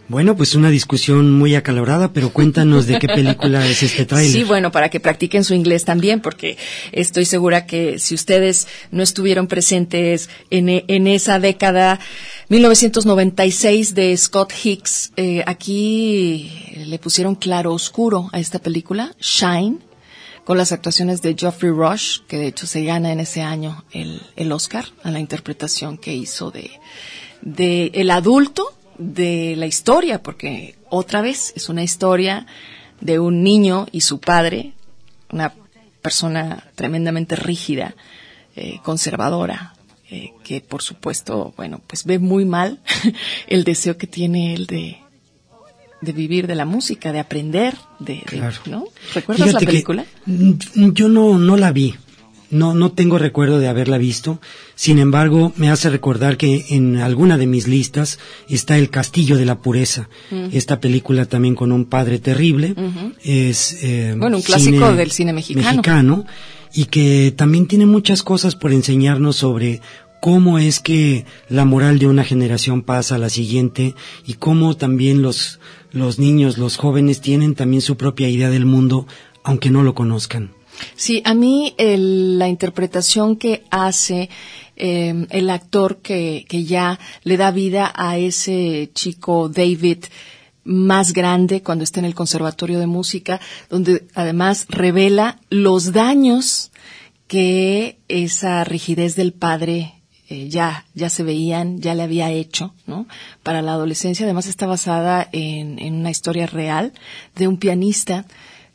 Bueno, 0.08 0.36
pues 0.36 0.54
una 0.56 0.68
discusión 0.68 1.30
muy 1.32 1.54
acalorada, 1.54 2.12
pero 2.12 2.30
cuéntanos 2.32 2.86
de 2.86 2.98
qué 2.98 3.06
película 3.06 3.66
es 3.66 3.82
este 3.82 4.04
tráiler. 4.04 4.30
Sí, 4.32 4.44
bueno, 4.44 4.70
para 4.70 4.90
que 4.90 5.00
practiquen 5.00 5.42
su 5.44 5.54
inglés 5.54 5.84
también, 5.86 6.20
porque 6.20 6.58
estoy 6.90 7.24
segura 7.24 7.64
que 7.64 7.98
si 7.98 8.14
ustedes 8.14 8.66
no 8.90 9.02
estuvieron 9.02 9.46
presentes 9.46 10.28
en, 10.50 10.68
e- 10.68 10.84
en 10.88 11.06
esa 11.06 11.38
década, 11.38 11.98
1996 12.48 13.94
de 13.94 14.14
Scott 14.16 14.52
Hicks, 14.64 15.12
eh, 15.16 15.44
aquí 15.46 16.74
le 16.84 16.98
pusieron 16.98 17.34
claro 17.36 17.72
oscuro 17.72 18.28
a 18.32 18.40
esta 18.40 18.58
película, 18.58 19.14
Shine, 19.20 19.78
con 20.44 20.58
las 20.58 20.72
actuaciones 20.72 21.22
de 21.22 21.36
Geoffrey 21.38 21.70
Rush, 21.70 22.20
que 22.26 22.38
de 22.38 22.48
hecho 22.48 22.66
se 22.66 22.82
gana 22.84 23.12
en 23.12 23.20
ese 23.20 23.42
año 23.42 23.84
el, 23.92 24.20
el 24.36 24.52
Oscar 24.52 24.86
a 25.02 25.10
la 25.10 25.20
interpretación 25.20 25.98
que 25.98 26.14
hizo 26.14 26.50
de, 26.50 26.70
de 27.42 27.92
el 27.94 28.10
adulto 28.10 28.74
de 28.98 29.54
la 29.56 29.66
historia, 29.66 30.22
porque 30.22 30.76
otra 30.88 31.22
vez 31.22 31.52
es 31.56 31.68
una 31.68 31.82
historia 31.82 32.46
de 33.00 33.18
un 33.18 33.42
niño 33.42 33.86
y 33.92 34.02
su 34.02 34.20
padre, 34.20 34.72
una 35.30 35.52
persona 36.02 36.64
tremendamente 36.74 37.36
rígida, 37.36 37.94
eh, 38.56 38.80
conservadora, 38.82 39.74
eh, 40.10 40.32
que 40.44 40.60
por 40.60 40.82
supuesto, 40.82 41.54
bueno, 41.56 41.80
pues 41.86 42.04
ve 42.04 42.18
muy 42.18 42.44
mal 42.44 42.80
el 43.46 43.64
deseo 43.64 43.96
que 43.96 44.06
tiene 44.06 44.54
él 44.54 44.66
de, 44.66 45.01
de 46.02 46.12
vivir 46.12 46.46
de 46.46 46.54
la 46.54 46.66
música, 46.66 47.12
de 47.12 47.20
aprender, 47.20 47.74
de, 47.98 48.22
de-. 48.30 48.70
¿no? 48.70 48.84
¿Recuerdas 49.14 49.46
Fíjate 49.46 49.64
la 49.64 49.70
película? 49.70 50.04
yo 50.26 51.08
no, 51.08 51.38
no 51.38 51.56
la 51.56 51.72
vi. 51.72 51.94
No, 52.50 52.74
no 52.74 52.92
tengo 52.92 53.16
recuerdo 53.16 53.58
de 53.60 53.68
haberla 53.68 53.96
visto. 53.96 54.38
Sin 54.74 54.98
embargo, 54.98 55.54
me 55.56 55.70
hace 55.70 55.88
recordar 55.88 56.36
que 56.36 56.66
en 56.68 56.96
alguna 56.96 57.38
de 57.38 57.46
mis 57.46 57.66
listas 57.66 58.18
está 58.46 58.76
El 58.76 58.90
Castillo 58.90 59.38
de 59.38 59.46
la 59.46 59.60
Pureza. 59.62 60.10
Mm. 60.30 60.48
Esta 60.52 60.78
película 60.78 61.24
también 61.24 61.54
con 61.54 61.72
un 61.72 61.86
padre 61.86 62.18
terrible. 62.18 62.74
Es, 63.24 63.78
eh, 63.82 64.14
Bueno, 64.18 64.36
un 64.36 64.42
clásico 64.42 64.92
del 64.92 65.12
cine 65.12 65.32
mexicano. 65.32 65.66
mexicano, 65.66 66.26
Y 66.74 66.86
que 66.86 67.32
también 67.34 67.66
tiene 67.66 67.86
muchas 67.86 68.22
cosas 68.22 68.54
por 68.54 68.72
enseñarnos 68.72 69.36
sobre 69.36 69.80
cómo 70.20 70.58
es 70.58 70.78
que 70.78 71.24
la 71.48 71.64
moral 71.64 71.98
de 71.98 72.06
una 72.06 72.22
generación 72.22 72.82
pasa 72.82 73.14
a 73.14 73.18
la 73.18 73.30
siguiente 73.30 73.94
y 74.26 74.34
cómo 74.34 74.76
también 74.76 75.20
los, 75.20 75.58
los 75.92 76.18
niños, 76.18 76.58
los 76.58 76.76
jóvenes 76.76 77.20
tienen 77.20 77.54
también 77.54 77.82
su 77.82 77.96
propia 77.96 78.28
idea 78.28 78.50
del 78.50 78.64
mundo, 78.66 79.06
aunque 79.44 79.70
no 79.70 79.82
lo 79.82 79.94
conozcan. 79.94 80.52
Sí, 80.96 81.22
a 81.24 81.34
mí 81.34 81.74
el- 81.78 82.38
la 82.38 82.48
interpretación 82.48 83.36
que 83.36 83.62
hace 83.70 84.28
eh, 84.76 85.26
el 85.30 85.50
actor 85.50 85.98
que, 85.98 86.46
que 86.48 86.64
ya 86.64 86.98
le 87.24 87.36
da 87.36 87.50
vida 87.50 87.92
a 87.94 88.16
ese 88.18 88.90
chico 88.94 89.48
David 89.50 90.04
más 90.64 91.12
grande 91.12 91.62
cuando 91.62 91.84
está 91.84 92.00
en 92.00 92.06
el 92.06 92.14
Conservatorio 92.14 92.78
de 92.80 92.86
Música, 92.86 93.38
donde 93.68 94.06
además 94.14 94.66
revela 94.70 95.40
los 95.50 95.92
daños 95.92 96.72
que 97.28 97.98
esa 98.08 98.64
rigidez 98.64 99.14
del 99.14 99.32
padre 99.34 100.01
eh, 100.32 100.48
ya, 100.48 100.86
ya 100.94 101.10
se 101.10 101.24
veían, 101.24 101.82
ya 101.82 101.94
le 101.94 102.02
había 102.02 102.30
hecho, 102.30 102.72
¿no? 102.86 103.06
Para 103.42 103.60
la 103.60 103.72
adolescencia. 103.72 104.24
Además 104.24 104.46
está 104.46 104.66
basada 104.66 105.28
en, 105.30 105.78
en 105.78 105.92
una 105.92 106.10
historia 106.10 106.46
real 106.46 106.94
de 107.36 107.48
un 107.48 107.58
pianista 107.58 108.24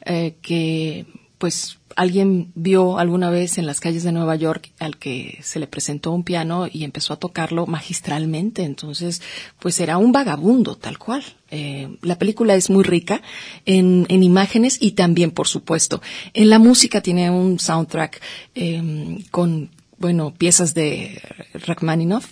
eh, 0.06 0.36
que, 0.44 1.08
pues, 1.40 1.80
alguien 1.96 2.52
vio 2.54 3.00
alguna 3.00 3.32
vez 3.32 3.58
en 3.58 3.66
las 3.66 3.80
calles 3.80 4.04
de 4.04 4.12
Nueva 4.12 4.36
York 4.36 4.72
al 4.78 4.98
que 4.98 5.40
se 5.42 5.58
le 5.58 5.66
presentó 5.66 6.12
un 6.12 6.24
piano 6.24 6.68
y 6.72 6.84
empezó 6.84 7.14
a 7.14 7.18
tocarlo 7.18 7.66
magistralmente. 7.66 8.62
Entonces, 8.64 9.24
pues 9.58 9.80
era 9.80 9.98
un 9.98 10.12
vagabundo, 10.12 10.76
tal 10.76 11.00
cual. 11.00 11.24
Eh, 11.50 11.90
la 12.04 12.20
película 12.20 12.54
es 12.54 12.70
muy 12.70 12.84
rica 12.84 13.24
en, 13.66 14.06
en, 14.10 14.22
imágenes 14.22 14.78
y 14.80 14.92
también, 14.92 15.32
por 15.32 15.48
supuesto, 15.48 16.04
en 16.36 16.52
la 16.52 16.60
música 16.60 17.02
tiene 17.02 17.32
un 17.32 17.58
soundtrack 17.58 18.22
eh, 18.54 19.24
con, 19.32 19.72
bueno, 20.00 20.34
piezas 20.38 20.74
de 20.74 21.22
Rachmaninoff 21.66 22.28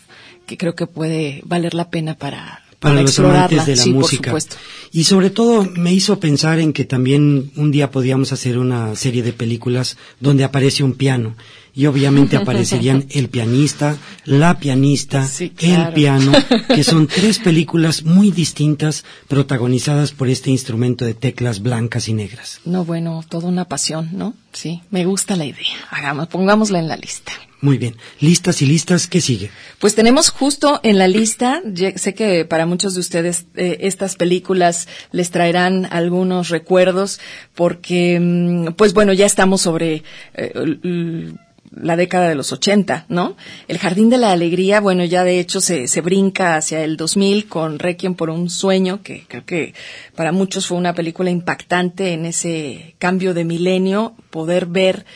que 0.45 0.57
creo 0.57 0.75
que 0.75 0.87
puede 0.87 1.41
valer 1.45 1.73
la 1.73 1.89
pena 1.89 2.15
para, 2.15 2.63
para, 2.79 3.01
los 3.01 3.17
amantes 3.19 3.65
de 3.65 3.75
la 3.75 3.83
sí, 3.83 3.93
música. 3.93 4.31
Por 4.31 4.41
supuesto. 4.41 4.55
Y 4.91 5.03
sobre 5.05 5.29
todo 5.29 5.67
me 5.75 5.91
hizo 5.91 6.19
pensar 6.19 6.59
en 6.59 6.71
que 6.71 6.85
también 6.85 7.51
un 7.55 7.71
día 7.71 7.91
podíamos 7.91 8.31
hacer 8.31 8.57
una 8.57 8.95
serie 8.95 9.23
de 9.23 9.33
películas 9.33 9.97
donde 10.19 10.43
aparece 10.43 10.83
un 10.83 10.93
piano 10.93 11.35
y 11.73 11.87
obviamente 11.87 12.37
aparecerían 12.37 13.05
el 13.09 13.27
pianista, 13.27 13.97
la 14.23 14.57
pianista, 14.59 15.27
sí, 15.27 15.49
claro. 15.49 15.89
el 15.89 15.93
piano, 15.93 16.31
que 16.73 16.83
son 16.83 17.07
tres 17.13 17.39
películas 17.39 18.03
muy 18.03 18.31
distintas 18.31 19.03
protagonizadas 19.27 20.13
por 20.13 20.29
este 20.29 20.51
instrumento 20.51 21.03
de 21.03 21.13
teclas 21.13 21.61
blancas 21.61 22.07
y 22.07 22.13
negras. 22.13 22.61
No, 22.63 22.85
bueno, 22.85 23.23
toda 23.27 23.49
una 23.49 23.65
pasión, 23.65 24.09
¿no? 24.13 24.33
Sí, 24.53 24.81
me 24.89 25.05
gusta 25.05 25.35
la 25.35 25.45
idea. 25.45 25.75
Hagamos, 25.89 26.27
pongámosla 26.27 26.79
en 26.79 26.87
la 26.87 26.95
lista. 26.95 27.33
Muy 27.65 27.79
bien. 27.79 27.95
Listas 28.19 28.61
y 28.61 28.67
listas, 28.67 29.07
¿qué 29.07 29.21
sigue? 29.21 29.49
Pues 29.79 29.95
tenemos 29.95 30.29
justo 30.29 30.79
en 30.83 30.99
la 30.99 31.07
lista, 31.07 31.63
sé 31.95 32.13
que 32.13 32.45
para 32.45 32.67
muchos 32.67 32.93
de 32.93 32.99
ustedes 32.99 33.47
eh, 33.55 33.77
estas 33.81 34.17
películas 34.17 34.87
les 35.11 35.31
traerán 35.31 35.87
algunos 35.89 36.49
recuerdos 36.49 37.19
porque, 37.55 38.71
pues 38.77 38.93
bueno, 38.93 39.13
ya 39.13 39.25
estamos 39.25 39.61
sobre 39.61 40.03
eh, 40.35 41.33
la 41.71 41.95
década 41.95 42.29
de 42.29 42.35
los 42.35 42.51
80, 42.51 43.07
¿no? 43.09 43.35
El 43.67 43.79
Jardín 43.79 44.11
de 44.11 44.19
la 44.19 44.31
Alegría, 44.31 44.79
bueno, 44.79 45.03
ya 45.03 45.23
de 45.23 45.39
hecho 45.39 45.59
se, 45.59 45.87
se 45.87 46.01
brinca 46.01 46.57
hacia 46.57 46.83
el 46.83 46.97
2000 46.97 47.47
con 47.47 47.79
Requiem 47.79 48.13
por 48.13 48.29
un 48.29 48.51
sueño, 48.51 49.01
que 49.01 49.25
creo 49.27 49.43
que 49.43 49.73
para 50.15 50.31
muchos 50.31 50.67
fue 50.67 50.77
una 50.77 50.93
película 50.93 51.31
impactante 51.31 52.13
en 52.13 52.27
ese 52.27 52.93
cambio 52.99 53.33
de 53.33 53.43
milenio, 53.43 54.13
poder 54.29 54.67
ver 54.67 55.07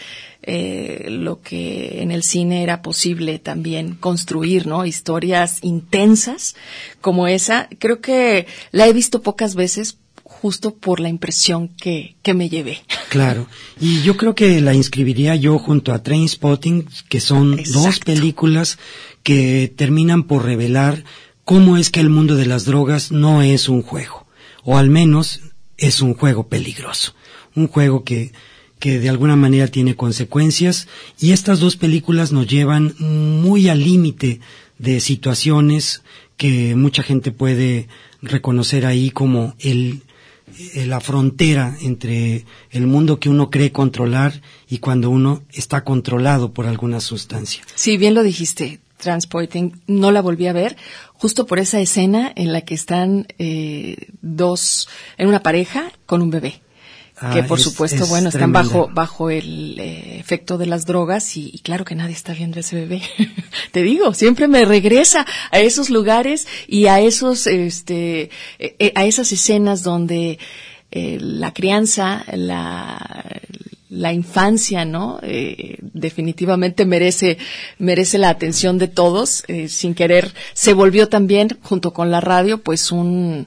eh, 0.51 1.05
lo 1.09 1.41
que 1.41 2.01
en 2.01 2.09
el 2.09 2.23
cine 2.23 2.63
era 2.63 2.81
posible 2.81 3.37
también 3.37 3.93
construir, 3.93 4.65
¿no? 4.65 4.83
Historias 4.83 5.59
intensas 5.61 6.55
como 7.01 7.27
esa. 7.27 7.69
Creo 7.77 8.01
que 8.01 8.47
la 8.71 8.87
he 8.87 8.93
visto 8.93 9.21
pocas 9.21 9.53
veces 9.53 9.99
justo 10.23 10.73
por 10.73 11.01
la 11.01 11.09
impresión 11.09 11.67
que, 11.67 12.15
que 12.23 12.33
me 12.33 12.49
llevé. 12.49 12.81
Claro. 13.09 13.45
Y 13.79 14.01
yo 14.01 14.17
creo 14.17 14.33
que 14.33 14.59
la 14.59 14.73
inscribiría 14.73 15.35
yo 15.35 15.59
junto 15.59 15.93
a 15.93 16.01
Train 16.01 16.27
Spotting, 16.27 16.87
que 17.09 17.19
son 17.19 17.59
Exacto. 17.59 17.79
dos 17.81 17.99
películas 17.99 18.79
que 19.21 19.71
terminan 19.75 20.23
por 20.23 20.45
revelar 20.45 21.03
cómo 21.45 21.77
es 21.77 21.91
que 21.91 21.99
el 21.99 22.09
mundo 22.09 22.35
de 22.35 22.47
las 22.47 22.65
drogas 22.65 23.11
no 23.11 23.43
es 23.43 23.69
un 23.69 23.83
juego, 23.83 24.25
o 24.63 24.77
al 24.77 24.89
menos 24.89 25.41
es 25.77 26.01
un 26.01 26.15
juego 26.15 26.47
peligroso, 26.47 27.13
un 27.55 27.67
juego 27.67 28.03
que 28.03 28.31
que 28.79 28.99
de 28.99 29.09
alguna 29.09 29.35
manera 29.35 29.67
tiene 29.67 29.95
consecuencias 29.95 30.87
y 31.19 31.31
estas 31.31 31.59
dos 31.59 31.75
películas 31.75 32.31
nos 32.31 32.47
llevan 32.47 32.95
muy 32.99 33.69
al 33.69 33.83
límite 33.83 34.39
de 34.77 34.99
situaciones 34.99 36.01
que 36.37 36.75
mucha 36.75 37.03
gente 37.03 37.31
puede 37.31 37.87
reconocer 38.21 38.85
ahí 38.85 39.11
como 39.11 39.55
el 39.59 40.01
la 40.87 40.99
frontera 40.99 41.77
entre 41.81 42.45
el 42.71 42.87
mundo 42.87 43.19
que 43.19 43.29
uno 43.29 43.49
cree 43.49 43.71
controlar 43.71 44.41
y 44.67 44.79
cuando 44.79 45.09
uno 45.09 45.43
está 45.51 45.83
controlado 45.83 46.53
por 46.53 46.65
alguna 46.65 46.99
sustancia. 46.99 47.63
Sí, 47.75 47.97
bien 47.97 48.13
lo 48.13 48.23
dijiste. 48.23 48.79
Transporting, 48.97 49.71
no 49.87 50.11
la 50.11 50.21
volví 50.21 50.47
a 50.47 50.53
ver, 50.53 50.75
justo 51.13 51.45
por 51.45 51.57
esa 51.57 51.79
escena 51.79 52.33
en 52.35 52.51
la 52.51 52.61
que 52.61 52.73
están 52.73 53.27
eh, 53.37 53.95
dos, 54.21 54.89
en 55.17 55.29
una 55.29 55.41
pareja 55.41 55.93
con 56.05 56.21
un 56.21 56.31
bebé. 56.31 56.61
Ah, 57.21 57.31
que 57.33 57.43
por 57.43 57.57
es- 57.59 57.63
supuesto, 57.65 58.03
es 58.03 58.09
bueno, 58.09 58.29
están 58.29 58.51
tremenda. 58.51 58.61
bajo, 58.61 58.89
bajo 58.93 59.29
el 59.29 59.77
eh, 59.79 60.17
efecto 60.19 60.57
de 60.57 60.65
las 60.67 60.85
drogas 60.85 61.35
y, 61.37 61.51
y 61.53 61.59
claro 61.59 61.83
que 61.85 61.95
nadie 61.95 62.13
está 62.15 62.33
viendo 62.33 62.57
a 62.57 62.59
ese 62.61 62.75
bebé. 62.77 63.01
Te 63.71 63.81
digo, 63.83 64.13
siempre 64.13 64.47
me 64.47 64.63
regresa 64.65 65.25
a 65.51 65.59
esos 65.59 65.89
lugares 65.89 66.47
y 66.67 66.85
a 66.87 66.99
esos, 67.01 67.45
este, 67.47 68.29
eh, 68.59 68.75
eh, 68.79 68.91
a 68.95 69.05
esas 69.05 69.31
escenas 69.31 69.83
donde 69.83 70.39
eh, 70.91 71.17
la 71.21 71.53
crianza, 71.53 72.23
la, 72.33 73.41
la 73.89 74.13
infancia, 74.13 74.85
¿no? 74.85 75.19
Eh, 75.21 75.77
definitivamente 75.81 76.85
merece, 76.85 77.37
merece 77.79 78.17
la 78.17 78.29
atención 78.29 78.77
de 78.77 78.87
todos. 78.87 79.43
eh, 79.47 79.67
sin 79.67 79.93
querer, 79.93 80.33
se 80.53 80.73
volvió 80.73 81.09
también, 81.09 81.57
junto 81.63 81.91
con 81.93 82.11
la 82.11 82.21
radio, 82.21 82.59
pues 82.59 82.91
un, 82.91 83.45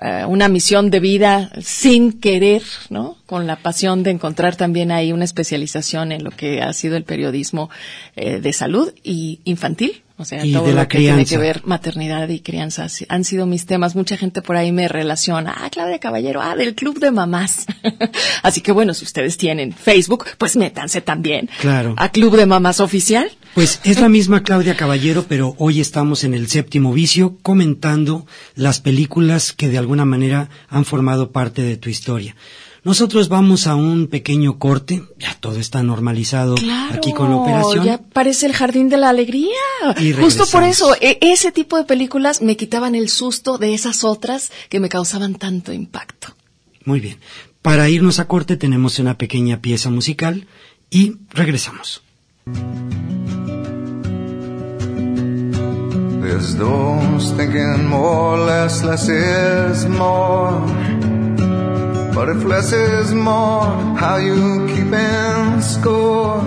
eh, 0.00 0.24
una 0.26 0.48
misión 0.48 0.90
de 0.90 1.00
vida 1.00 1.50
sin 1.60 2.12
querer, 2.20 2.62
¿no? 2.90 3.16
Con 3.26 3.46
la 3.46 3.56
pasión 3.56 4.02
de 4.02 4.10
encontrar 4.10 4.56
también 4.56 4.90
ahí 4.90 5.12
una 5.12 5.24
especialización 5.24 6.12
en 6.12 6.24
lo 6.24 6.30
que 6.30 6.62
ha 6.62 6.72
sido 6.72 6.96
el 6.96 7.04
periodismo 7.04 7.70
eh, 8.16 8.40
de 8.40 8.52
salud 8.52 8.92
y 9.02 9.40
infantil. 9.44 10.03
O 10.16 10.24
sea, 10.24 10.46
Y 10.46 10.52
todo 10.52 10.66
de 10.66 10.70
lo 10.70 10.76
la 10.76 10.86
que 10.88 10.98
tiene 10.98 11.12
crianza. 11.24 11.30
que 11.34 11.38
ver 11.38 11.62
maternidad 11.64 12.28
y 12.28 12.38
crianza 12.38 12.86
han 13.08 13.24
sido 13.24 13.46
mis 13.46 13.66
temas. 13.66 13.96
Mucha 13.96 14.16
gente 14.16 14.42
por 14.42 14.54
ahí 14.56 14.70
me 14.70 14.86
relaciona. 14.86 15.52
Ah, 15.58 15.68
Claudia 15.70 15.98
Caballero, 15.98 16.40
ah, 16.40 16.54
del 16.54 16.76
Club 16.76 17.00
de 17.00 17.10
Mamás. 17.10 17.66
Así 18.44 18.60
que 18.60 18.70
bueno, 18.70 18.94
si 18.94 19.04
ustedes 19.04 19.36
tienen 19.36 19.72
Facebook, 19.72 20.26
pues 20.38 20.56
métanse 20.56 21.00
también 21.00 21.50
Claro. 21.60 21.94
a 21.96 22.10
Club 22.10 22.36
de 22.36 22.46
Mamás 22.46 22.78
Oficial. 22.78 23.28
Pues 23.54 23.80
es 23.84 24.00
la 24.00 24.08
misma 24.08 24.42
Claudia 24.44 24.76
Caballero, 24.76 25.24
pero 25.28 25.54
hoy 25.58 25.80
estamos 25.80 26.22
en 26.24 26.34
el 26.34 26.48
séptimo 26.48 26.92
vicio 26.92 27.36
comentando 27.42 28.26
las 28.54 28.80
películas 28.80 29.52
que 29.52 29.68
de 29.68 29.78
alguna 29.78 30.04
manera 30.04 30.48
han 30.68 30.84
formado 30.84 31.32
parte 31.32 31.62
de 31.62 31.76
tu 31.76 31.88
historia. 31.88 32.36
Nosotros 32.84 33.30
vamos 33.30 33.66
a 33.66 33.76
un 33.76 34.08
pequeño 34.08 34.58
corte, 34.58 35.02
ya 35.18 35.34
todo 35.40 35.58
está 35.58 35.82
normalizado 35.82 36.54
Claro, 36.56 36.96
aquí 36.96 37.14
con 37.14 37.30
la 37.30 37.36
operación. 37.36 37.84
ya 37.84 37.98
parece 37.98 38.44
el 38.44 38.52
jardín 38.52 38.90
de 38.90 38.98
la 38.98 39.08
alegría. 39.08 39.48
Y 39.98 40.12
Justo 40.12 40.44
por 40.46 40.64
eso, 40.64 40.94
e- 41.00 41.18
ese 41.22 41.50
tipo 41.50 41.78
de 41.78 41.84
películas 41.84 42.42
me 42.42 42.58
quitaban 42.58 42.94
el 42.94 43.08
susto 43.08 43.56
de 43.56 43.72
esas 43.72 44.04
otras 44.04 44.52
que 44.68 44.80
me 44.80 44.90
causaban 44.90 45.34
tanto 45.36 45.72
impacto. 45.72 46.34
Muy 46.84 47.00
bien. 47.00 47.18
Para 47.62 47.88
irnos 47.88 48.18
a 48.18 48.28
corte 48.28 48.58
tenemos 48.58 48.98
una 48.98 49.16
pequeña 49.16 49.62
pieza 49.62 49.88
musical 49.88 50.46
y 50.90 51.16
regresamos. 51.30 52.02
There's 56.20 56.54
those 56.58 57.32
thinking 57.36 57.86
more, 57.88 58.36
less, 58.44 58.82
less 58.84 59.08
is 59.08 59.86
more. 59.88 60.60
But 62.14 62.28
if 62.28 62.44
less 62.44 62.72
is 62.72 63.12
more, 63.12 63.66
how 63.98 64.18
you 64.18 64.68
keeping 64.68 65.60
score? 65.60 66.40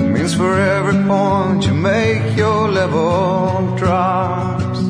It 0.00 0.08
means 0.14 0.34
for 0.34 0.58
every 0.58 0.96
point 1.06 1.66
you 1.66 1.74
make, 1.74 2.34
your 2.34 2.68
level 2.70 3.76
drops. 3.76 4.80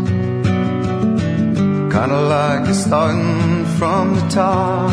Kinda 1.90 2.20
like 2.28 2.66
you're 2.66 2.74
starting 2.74 3.64
from 3.76 4.14
the 4.14 4.28
top. 4.30 4.90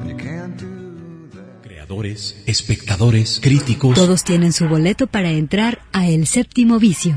And 0.00 0.08
you 0.08 0.16
can't 0.16 0.56
do 0.58 1.28
that. 1.34 1.62
Creadores, 1.62 2.34
espectadores, 2.46 3.38
críticos. 3.40 3.94
Todos 3.94 4.24
tienen 4.24 4.52
su 4.52 4.66
boleto 4.66 5.06
para 5.06 5.30
entrar 5.30 5.78
a 5.92 6.08
El 6.08 6.26
Séptimo 6.26 6.80
Vicio. 6.80 7.16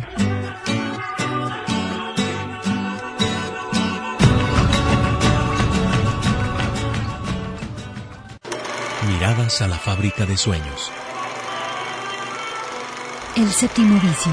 A 9.46 9.68
la 9.68 9.78
fábrica 9.78 10.26
de 10.26 10.36
sueños. 10.38 10.92
El 13.38 13.48
Séptimo 13.52 14.02
Vicio. 14.02 14.32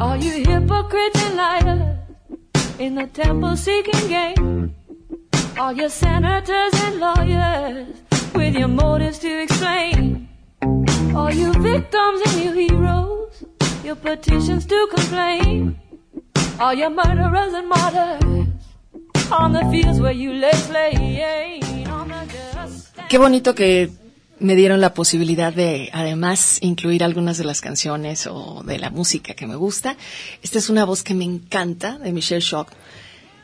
All 0.00 0.16
you 0.16 0.42
hypocrites 0.42 1.22
and 1.22 1.36
liars 1.36 1.98
in 2.78 2.94
the 2.94 3.06
temple 3.12 3.56
seeking 3.56 4.08
gain. 4.08 4.74
All 5.60 5.76
your 5.76 5.90
senators 5.90 6.72
and 6.84 7.00
lawyers 7.00 7.86
with 8.34 8.54
your 8.54 8.68
motives 8.68 9.18
to 9.18 9.42
explain. 9.42 10.26
All 11.14 11.30
you 11.30 11.52
victims 11.52 12.22
and 12.28 12.44
you 12.44 12.52
heroes, 12.52 13.44
your 13.84 13.96
petitions 13.96 14.66
to 14.66 14.88
complain. 14.88 15.78
All 16.58 16.72
your 16.72 16.88
murderers 16.88 17.52
and 17.52 17.68
martyrs 17.68 18.48
on 19.30 19.52
the 19.52 19.60
fields 19.70 20.00
where 20.00 20.14
you 20.14 20.32
lay 20.32 20.52
slain. 20.52 21.20
Qué 23.10 23.18
bonito 23.18 23.54
que 23.54 23.90
me 24.38 24.56
dieron 24.56 24.80
la 24.80 24.94
posibilidad 24.94 25.52
de, 25.52 25.90
además, 25.92 26.56
incluir 26.62 27.04
algunas 27.04 27.36
de 27.36 27.44
las 27.44 27.60
canciones 27.60 28.26
o 28.26 28.62
de 28.64 28.78
la 28.78 28.88
música 28.88 29.34
que 29.34 29.46
me 29.46 29.56
gusta. 29.56 29.98
Esta 30.40 30.56
es 30.56 30.70
una 30.70 30.86
voz 30.86 31.02
que 31.02 31.12
me 31.12 31.24
encanta, 31.24 31.98
de 31.98 32.12
Michelle 32.12 32.40
Schock. 32.40 32.72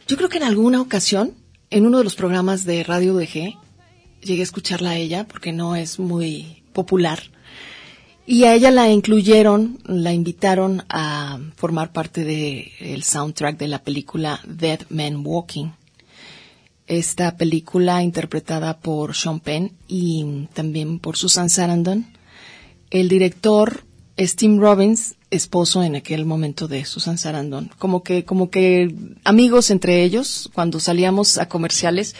Yo 0.08 0.16
creo 0.16 0.30
que 0.30 0.38
en 0.38 0.44
alguna 0.44 0.80
ocasión, 0.80 1.34
en 1.70 1.86
uno 1.86 1.98
de 1.98 2.04
los 2.04 2.14
programas 2.14 2.64
de 2.64 2.82
Radio 2.84 3.14
DG, 3.14 3.56
llegué 4.20 4.40
a 4.40 4.42
escucharla 4.42 4.90
a 4.90 4.96
ella, 4.96 5.26
porque 5.26 5.52
no 5.52 5.76
es 5.76 5.98
muy 5.98 6.62
popular. 6.72 7.20
Y 8.26 8.44
a 8.44 8.54
ella 8.54 8.70
la 8.70 8.90
incluyeron, 8.90 9.78
la 9.84 10.12
invitaron 10.12 10.84
a 10.88 11.38
formar 11.54 11.92
parte 11.92 12.24
del 12.24 13.02
soundtrack 13.02 13.56
de 13.56 13.68
la 13.68 13.82
película 13.82 14.40
Dead 14.44 14.80
Man 14.90 15.22
Walking 15.24 15.68
esta 16.86 17.36
película 17.36 18.02
interpretada 18.02 18.78
por 18.78 19.14
Sean 19.14 19.40
Penn 19.40 19.72
y 19.88 20.46
también 20.54 20.98
por 20.98 21.16
Susan 21.16 21.50
Sarandon. 21.50 22.06
El 22.90 23.08
director 23.08 23.84
Tim 24.36 24.58
Robbins, 24.58 25.16
esposo 25.30 25.82
en 25.82 25.96
aquel 25.96 26.24
momento 26.24 26.68
de 26.68 26.84
Susan 26.84 27.18
Sarandon. 27.18 27.70
Como 27.78 28.02
que, 28.02 28.24
como 28.24 28.50
que 28.50 28.94
amigos 29.24 29.70
entre 29.70 30.02
ellos, 30.02 30.50
cuando 30.54 30.80
salíamos 30.80 31.38
a 31.38 31.48
comerciales, 31.48 32.14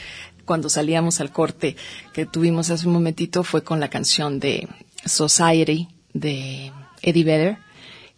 cuando 0.45 0.69
salíamos 0.69 1.21
al 1.21 1.33
corte 1.33 1.77
que 2.13 2.27
tuvimos 2.27 2.71
hace 2.71 2.87
un 2.87 2.95
momentito 2.95 3.43
fue 3.45 3.63
con 3.63 3.81
la 3.81 3.89
canción 3.89 4.39
de 4.41 4.69
Society 5.05 5.89
de 6.15 6.73
Eddie 7.03 7.25
Vedder, 7.25 7.59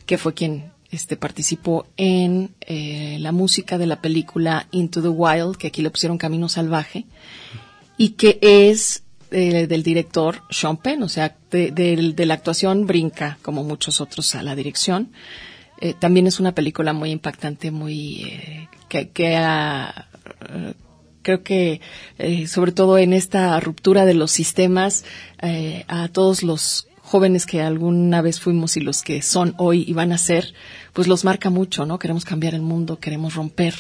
que 0.07 0.19
fue 0.19 0.35
quien 0.35 0.73
este, 0.91 1.17
participó 1.17 1.87
en 1.97 2.55
eh, 2.61 3.19
la 3.21 3.33
música 3.33 3.77
de 3.79 3.87
la 3.87 4.01
película 4.01 4.69
Into 4.71 5.03
the 5.03 5.09
Wild, 5.09 5.57
que 5.57 5.67
aquí 5.69 5.83
le 5.83 5.91
pusieron 5.91 6.19
Camino 6.19 6.49
Salvaje, 6.49 7.07
y 7.97 8.11
que 8.11 8.39
es 8.41 9.03
eh, 9.31 9.67
del 9.67 9.83
director 9.83 10.43
Sean 10.51 10.77
Penn, 10.77 11.03
o 11.03 11.09
sea, 11.09 11.37
de, 11.51 12.15
la 12.27 12.35
actuación 12.35 12.87
brinca, 12.87 13.39
como 13.43 13.65
muchos 13.65 14.01
otros, 14.01 14.35
a 14.35 14.43
la 14.43 14.55
dirección. 14.55 15.13
Eh, 15.81 15.95
también 15.99 16.27
es 16.27 16.41
una 16.41 16.55
película 16.55 16.93
muy 16.93 17.11
impactante, 17.11 17.71
muy 17.71 18.69
que, 18.89 19.11
que 19.11 19.39
creo 21.23 21.43
que 21.43 21.81
sobre 22.47 22.73
todo 22.73 22.99
en 22.99 23.13
esta 23.13 23.59
ruptura 23.61 24.05
de 24.05 24.15
los 24.15 24.31
sistemas 24.31 25.05
a 25.89 26.09
todos 26.09 26.43
los 26.43 26.89
jóvenes 27.09 27.47
que 27.47 27.63
alguna 27.63 28.21
vez 28.21 28.39
fuimos 28.39 28.77
y 28.77 28.81
los 28.81 29.03
que 29.03 29.23
son 29.23 29.55
hoy 29.57 29.85
y 29.87 29.95
van 29.95 30.13
a 30.13 30.19
ser, 30.19 30.53
pues 30.93 31.09
los 31.09 31.25
marca 31.25 31.49
mucho, 31.49 31.87
¿no? 31.87 31.99
Queremos 31.99 32.25
cambiar 32.25 32.55
el 32.55 32.61
mundo, 32.61 33.01
queremos 33.01 33.35
romper 33.35 33.75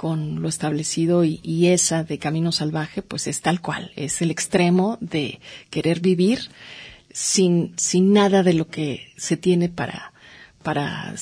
con 0.00 0.40
lo 0.40 0.48
establecido 0.48 1.24
y, 1.24 1.40
y, 1.42 1.66
esa 1.66 2.04
de 2.04 2.18
Camino 2.18 2.52
Salvaje, 2.52 3.02
pues 3.02 3.26
es 3.26 3.42
tal 3.42 3.60
cual, 3.60 3.92
es 3.96 4.22
el 4.22 4.30
extremo 4.30 4.96
de 5.02 5.40
querer 5.68 6.00
vivir 6.00 6.48
sin, 7.12 7.74
sin 7.76 8.14
nada 8.14 8.42
de 8.42 8.54
lo 8.54 8.66
que 8.66 9.12
se 9.18 9.36
tiene 9.36 9.68
para, 9.68 10.14
para 10.62 11.14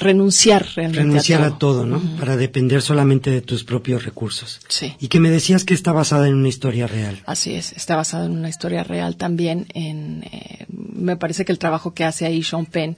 renunciar 0.00 0.66
realmente 0.74 0.98
renunciar 0.98 1.42
a 1.44 1.58
todo, 1.58 1.86
¿no? 1.86 2.02
Para 2.18 2.36
depender 2.36 2.82
solamente 2.82 3.30
de 3.30 3.40
tus 3.40 3.62
propios 3.62 4.04
recursos. 4.04 4.60
Sí. 4.66 4.96
Y 4.98 5.06
que 5.06 5.20
me 5.20 5.30
decías 5.30 5.64
que 5.64 5.74
está 5.74 5.92
basada 5.92 6.26
en 6.26 6.34
una 6.34 6.48
historia 6.48 6.88
real. 6.88 7.22
Así 7.26 7.54
es, 7.54 7.70
está 7.70 7.94
basada 7.94 8.26
en 8.26 8.32
una 8.32 8.48
historia 8.48 8.82
real 8.82 9.16
también. 9.16 9.66
En, 9.74 10.24
eh, 10.24 10.66
me 10.68 11.16
parece 11.16 11.44
que 11.44 11.52
el 11.52 11.60
trabajo 11.60 11.94
que 11.94 12.02
hace 12.02 12.26
ahí 12.26 12.42
Sean 12.42 12.66
Penn, 12.66 12.96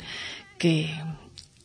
que 0.57 0.88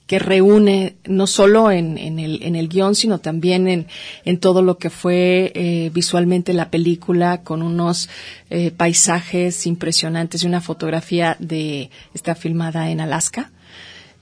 que 0.09 0.17
reúne 0.17 0.95
no 1.05 1.27
solo 1.27 1.69
en, 1.69 1.99
en, 1.99 2.17
el, 2.17 2.41
en 2.41 2.55
el 2.55 2.67
guion, 2.67 2.95
sino 2.95 3.19
también 3.19 3.67
en, 3.67 3.85
en 4.25 4.39
todo 4.39 4.63
lo 4.63 4.79
que 4.79 4.89
fue 4.89 5.51
eh, 5.53 5.91
visualmente 5.93 6.51
la 6.53 6.71
película, 6.71 7.43
con 7.43 7.61
unos 7.61 8.09
eh, 8.49 8.71
paisajes 8.71 9.67
impresionantes 9.67 10.41
y 10.41 10.47
una 10.47 10.61
fotografía 10.61 11.37
de, 11.37 11.91
está 12.15 12.33
filmada 12.33 12.89
en 12.89 13.01
Alaska, 13.01 13.51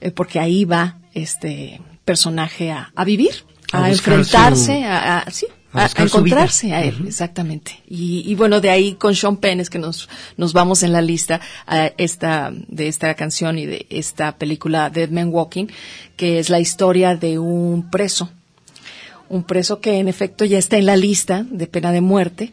eh, 0.02 0.10
porque 0.10 0.40
ahí 0.40 0.66
va 0.66 0.98
este 1.14 1.80
personaje 2.04 2.70
a, 2.70 2.92
a 2.94 3.04
vivir, 3.06 3.46
a, 3.72 3.88
enfrentarse, 3.88 4.84
a, 4.84 5.20
a, 5.20 5.30
sí, 5.30 5.46
a, 5.72 5.88
encontrarse 5.96 6.72
a 6.72 6.82
él, 6.82 7.04
exactamente. 7.06 7.82
Y, 7.86 8.22
y, 8.26 8.34
bueno, 8.34 8.60
de 8.60 8.70
ahí 8.70 8.94
con 8.94 9.14
Sean 9.14 9.36
Penn 9.36 9.60
es 9.60 9.68
que 9.68 9.78
nos, 9.78 10.08
nos 10.36 10.52
vamos 10.52 10.82
en 10.82 10.92
la 10.92 11.02
lista 11.02 11.40
a 11.66 11.92
esta, 11.98 12.52
de 12.68 12.88
esta 12.88 13.14
canción 13.14 13.58
y 13.58 13.66
de 13.66 13.86
esta 13.90 14.36
película 14.36 14.88
Dead 14.88 15.10
Man 15.10 15.28
Walking, 15.30 15.66
que 16.16 16.38
es 16.38 16.48
la 16.48 16.60
historia 16.60 17.16
de 17.16 17.38
un 17.38 17.90
preso. 17.90 18.30
Un 19.28 19.42
preso 19.42 19.80
que 19.80 19.98
en 19.98 20.08
efecto 20.08 20.46
ya 20.46 20.58
está 20.58 20.78
en 20.78 20.86
la 20.86 20.96
lista 20.96 21.44
de 21.50 21.66
pena 21.66 21.92
de 21.92 22.00
muerte 22.00 22.52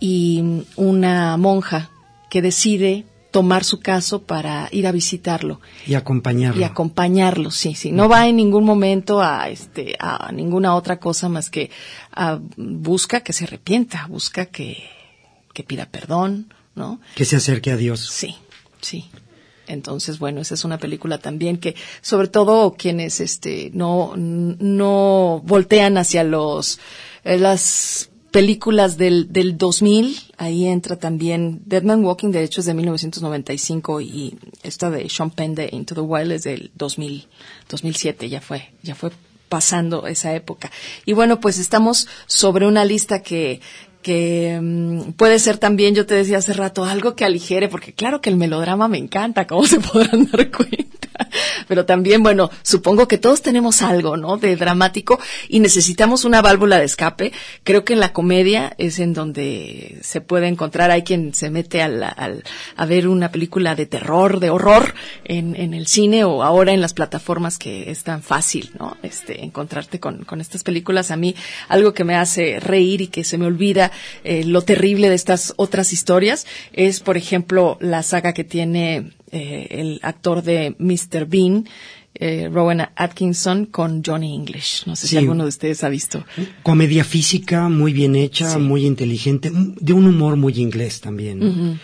y 0.00 0.64
una 0.74 1.36
monja 1.36 1.90
que 2.30 2.42
decide 2.42 3.04
tomar 3.30 3.64
su 3.64 3.80
caso 3.80 4.22
para 4.22 4.68
ir 4.72 4.86
a 4.86 4.92
visitarlo. 4.92 5.60
Y 5.86 5.94
acompañarlo. 5.94 6.60
Y 6.60 6.64
acompañarlo 6.64 7.50
sí 7.50 7.74
sí. 7.74 7.92
No 7.92 8.08
va 8.08 8.26
en 8.26 8.36
ningún 8.36 8.64
momento 8.64 9.20
a 9.20 9.48
este 9.48 9.96
a 9.98 10.30
ninguna 10.32 10.74
otra 10.74 10.98
cosa 10.98 11.28
más 11.28 11.50
que 11.50 11.70
a, 12.12 12.40
busca 12.56 13.20
que 13.20 13.32
se 13.32 13.44
arrepienta 13.44 14.06
busca 14.08 14.46
que 14.46 14.82
que 15.52 15.62
pida 15.64 15.86
perdón 15.86 16.52
no 16.74 17.00
que 17.14 17.24
se 17.24 17.36
acerque 17.36 17.70
a 17.70 17.76
Dios. 17.76 18.00
Sí 18.00 18.36
sí. 18.80 19.10
Entonces 19.66 20.18
bueno 20.18 20.40
esa 20.40 20.54
es 20.54 20.64
una 20.64 20.78
película 20.78 21.18
también 21.18 21.56
que 21.56 21.76
sobre 22.00 22.28
todo 22.28 22.74
quienes 22.74 23.20
este 23.20 23.70
no 23.72 24.14
no 24.16 25.42
voltean 25.44 25.96
hacia 25.96 26.24
los 26.24 26.80
eh, 27.24 27.38
las 27.38 28.09
películas 28.30 28.96
del, 28.96 29.32
del 29.32 29.58
2000, 29.58 30.16
ahí 30.36 30.66
entra 30.66 30.96
también 30.96 31.62
Dead 31.66 31.82
Man 31.82 32.04
Walking, 32.04 32.30
de 32.30 32.44
hecho 32.44 32.60
es 32.60 32.66
de 32.66 32.74
1995 32.74 34.00
y 34.00 34.38
esta 34.62 34.90
de 34.90 35.08
Sean 35.08 35.30
Penn 35.30 35.54
de 35.54 35.68
Into 35.72 35.94
the 35.94 36.00
Wild 36.00 36.32
es 36.32 36.44
del 36.44 36.70
2000, 36.74 37.26
2007, 37.68 38.28
ya 38.28 38.40
fue, 38.40 38.72
ya 38.82 38.94
fue 38.94 39.10
pasando 39.48 40.06
esa 40.06 40.34
época. 40.34 40.70
Y 41.04 41.12
bueno, 41.12 41.40
pues 41.40 41.58
estamos 41.58 42.06
sobre 42.26 42.66
una 42.66 42.84
lista 42.84 43.22
que, 43.22 43.60
que 44.02 44.56
um, 44.58 45.12
puede 45.12 45.38
ser 45.38 45.58
también, 45.58 45.94
yo 45.94 46.06
te 46.06 46.14
decía 46.14 46.38
hace 46.38 46.52
rato, 46.52 46.84
algo 46.84 47.14
que 47.14 47.24
aligere, 47.24 47.68
porque 47.68 47.92
claro 47.92 48.20
que 48.20 48.30
el 48.30 48.36
melodrama 48.36 48.88
me 48.88 48.98
encanta, 48.98 49.46
como 49.46 49.66
se 49.66 49.80
podrán 49.80 50.28
dar 50.30 50.50
cuenta. 50.50 51.00
Pero 51.68 51.84
también, 51.84 52.22
bueno, 52.22 52.50
supongo 52.62 53.06
que 53.06 53.18
todos 53.18 53.42
tenemos 53.42 53.82
algo, 53.82 54.16
¿no? 54.16 54.38
De 54.38 54.56
dramático 54.56 55.20
y 55.48 55.60
necesitamos 55.60 56.24
una 56.24 56.42
válvula 56.42 56.78
de 56.78 56.86
escape. 56.86 57.32
Creo 57.62 57.84
que 57.84 57.92
en 57.92 58.00
la 58.00 58.12
comedia 58.12 58.74
es 58.78 58.98
en 58.98 59.12
donde 59.12 59.98
se 60.02 60.20
puede 60.20 60.48
encontrar. 60.48 60.90
Hay 60.90 61.02
quien 61.02 61.34
se 61.34 61.50
mete 61.50 61.82
al, 61.82 62.02
al, 62.02 62.42
a 62.76 62.86
ver 62.86 63.06
una 63.06 63.30
película 63.30 63.74
de 63.74 63.86
terror, 63.86 64.40
de 64.40 64.50
horror 64.50 64.94
en, 65.24 65.54
en 65.56 65.74
el 65.74 65.86
cine 65.86 66.24
o 66.24 66.42
ahora 66.42 66.72
en 66.72 66.80
las 66.80 66.94
plataformas 66.94 67.58
que 67.58 67.90
es 67.90 68.02
tan 68.02 68.22
fácil, 68.22 68.70
¿no? 68.78 68.96
Este, 69.02 69.44
encontrarte 69.44 70.00
con, 70.00 70.24
con 70.24 70.40
estas 70.40 70.64
películas. 70.64 71.10
A 71.10 71.16
mí, 71.16 71.34
algo 71.68 71.92
que 71.92 72.04
me 72.04 72.16
hace 72.16 72.58
reír 72.60 73.02
y 73.02 73.08
que 73.08 73.24
se 73.24 73.38
me 73.38 73.46
olvida 73.46 73.89
eh, 74.24 74.44
lo 74.44 74.62
terrible 74.62 75.08
de 75.08 75.14
estas 75.14 75.54
otras 75.56 75.92
historias 75.92 76.46
es, 76.72 77.00
por 77.00 77.16
ejemplo, 77.16 77.78
la 77.80 78.02
saga 78.02 78.32
que 78.32 78.44
tiene 78.44 79.12
eh, 79.32 79.68
el 79.70 80.00
actor 80.02 80.42
de 80.42 80.74
Mr. 80.78 81.26
Bean, 81.26 81.68
eh, 82.14 82.48
Rowan 82.52 82.88
Atkinson 82.96 83.66
con 83.66 84.02
Johnny 84.04 84.34
English. 84.34 84.82
No 84.86 84.96
sé 84.96 85.06
si 85.06 85.16
alguno 85.16 85.44
de 85.44 85.48
ustedes 85.48 85.84
ha 85.84 85.88
visto. 85.88 86.24
Comedia 86.62 87.04
física 87.04 87.68
muy 87.68 87.92
bien 87.92 88.16
hecha, 88.16 88.58
muy 88.58 88.84
inteligente, 88.84 89.50
de 89.52 89.92
un 89.92 90.06
humor 90.06 90.36
muy 90.36 90.54
inglés 90.54 91.00
también. 91.00 91.78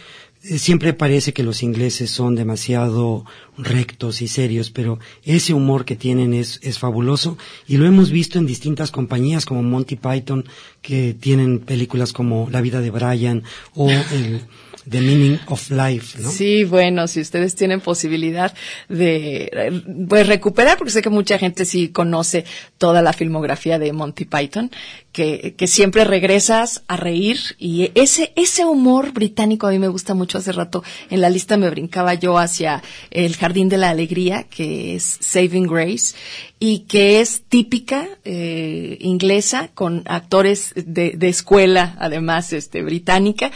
Siempre 0.59 0.93
parece 0.93 1.33
que 1.33 1.43
los 1.43 1.63
ingleses 1.63 2.11
son 2.11 2.35
demasiado 2.35 3.25
rectos 3.59 4.23
y 4.23 4.29
serios, 4.29 4.71
pero 4.71 4.99
ese 5.25 5.55
humor 5.55 5.85
que 5.85 5.97
tienen 5.97 6.35
es, 6.35 6.59
es 6.63 6.79
fabuloso. 6.79 7.37
Y 7.67 7.77
lo 7.77 7.87
hemos 7.87 8.11
visto 8.11 8.39
en 8.39 8.47
distintas 8.47 8.91
compañías 8.91 9.47
como 9.47 9.63
Monty 9.63 9.97
Python, 9.97 10.45
que 10.83 11.15
tienen 11.15 11.61
películas 11.61 12.13
como 12.13 12.49
La 12.51 12.61
vida 12.61 12.81
de 12.81 12.91
Brian 12.91 13.43
o 13.75 13.91
el 13.91 14.43
The 14.89 15.01
Meaning 15.01 15.41
of 15.47 15.71
Life, 15.71 16.19
¿no? 16.21 16.31
Sí, 16.31 16.65
bueno, 16.65 17.09
si 17.09 17.21
ustedes 17.21 17.55
tienen 17.55 17.81
posibilidad 17.81 18.55
de 18.89 19.83
pues, 20.09 20.27
recuperar, 20.27 20.79
porque 20.79 20.93
sé 20.93 21.03
que 21.03 21.11
mucha 21.11 21.39
gente 21.39 21.65
sí 21.65 21.89
conoce 21.89 22.45
toda 22.79 23.03
la 23.03 23.13
filmografía 23.13 23.79
de 23.79 23.93
Monty 23.93 24.27
Python, 24.27 24.71
que, 25.13 25.55
que 25.57 25.67
siempre 25.67 26.05
regresas 26.05 26.85
a 26.89 26.97
reír 26.97 27.39
y 27.59 27.91
ese, 27.95 28.33
ese 28.37 28.65
humor 28.65 29.13
británico 29.13 29.67
a 29.67 29.71
mí 29.71 29.79
me 29.79 29.89
gusta 29.89 30.15
mucho. 30.15 30.39
Hace 30.39 30.53
rato 30.53 30.85
en 31.11 31.21
la 31.21 31.31
lista 31.31 31.57
me 31.57 31.71
brincaba 31.71 32.15
yo 32.15 32.39
hacia 32.39 32.83
El 33.11 33.35
Jardín 33.37 33.69
de 33.69 33.79
la 33.79 33.91
Alegría, 33.91 34.45
que 34.45 34.95
es 34.95 35.19
Saving 35.21 35.67
Grace, 35.67 36.15
y 36.59 36.81
que 36.81 37.21
es 37.21 37.43
típica 37.49 38.09
eh, 38.25 38.99
inglesa 39.01 39.69
con 39.75 40.03
actores 40.07 40.73
de, 40.77 41.13
de 41.17 41.29
escuela, 41.29 41.97
además, 41.99 42.53
este, 42.53 42.83
británica 42.83 43.51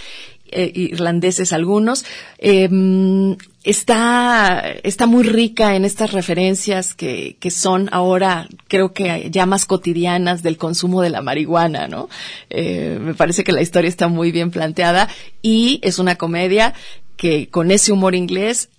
eh, 0.50 0.70
irlandeses 0.74 1.52
algunos. 1.52 2.04
Em, 2.38 3.36
está, 3.64 4.64
está 4.82 5.06
muy 5.06 5.22
rica 5.22 5.76
en 5.76 5.84
estas 5.84 6.12
referencias 6.12 6.94
que, 6.94 7.36
que 7.38 7.50
son 7.50 7.88
ahora, 7.92 8.48
creo 8.68 8.92
que 8.92 9.30
ya 9.30 9.46
más 9.46 9.66
cotidianas 9.66 10.42
del 10.42 10.56
consumo 10.56 11.02
de 11.02 11.10
la 11.10 11.22
marihuana, 11.22 11.88
¿no? 11.88 12.08
Eh, 12.48 12.98
me 13.00 13.14
parece 13.14 13.44
que 13.44 13.52
la 13.52 13.62
historia 13.62 13.88
está 13.88 14.08
muy 14.08 14.32
bien 14.32 14.50
planteada 14.50 15.08
y 15.42 15.80
es 15.82 15.98
una 15.98 16.16
comedia 16.16 16.74
que 17.16 17.48
con 17.48 17.70
ese 17.70 17.92
humor 17.92 18.14
inglés 18.14 18.70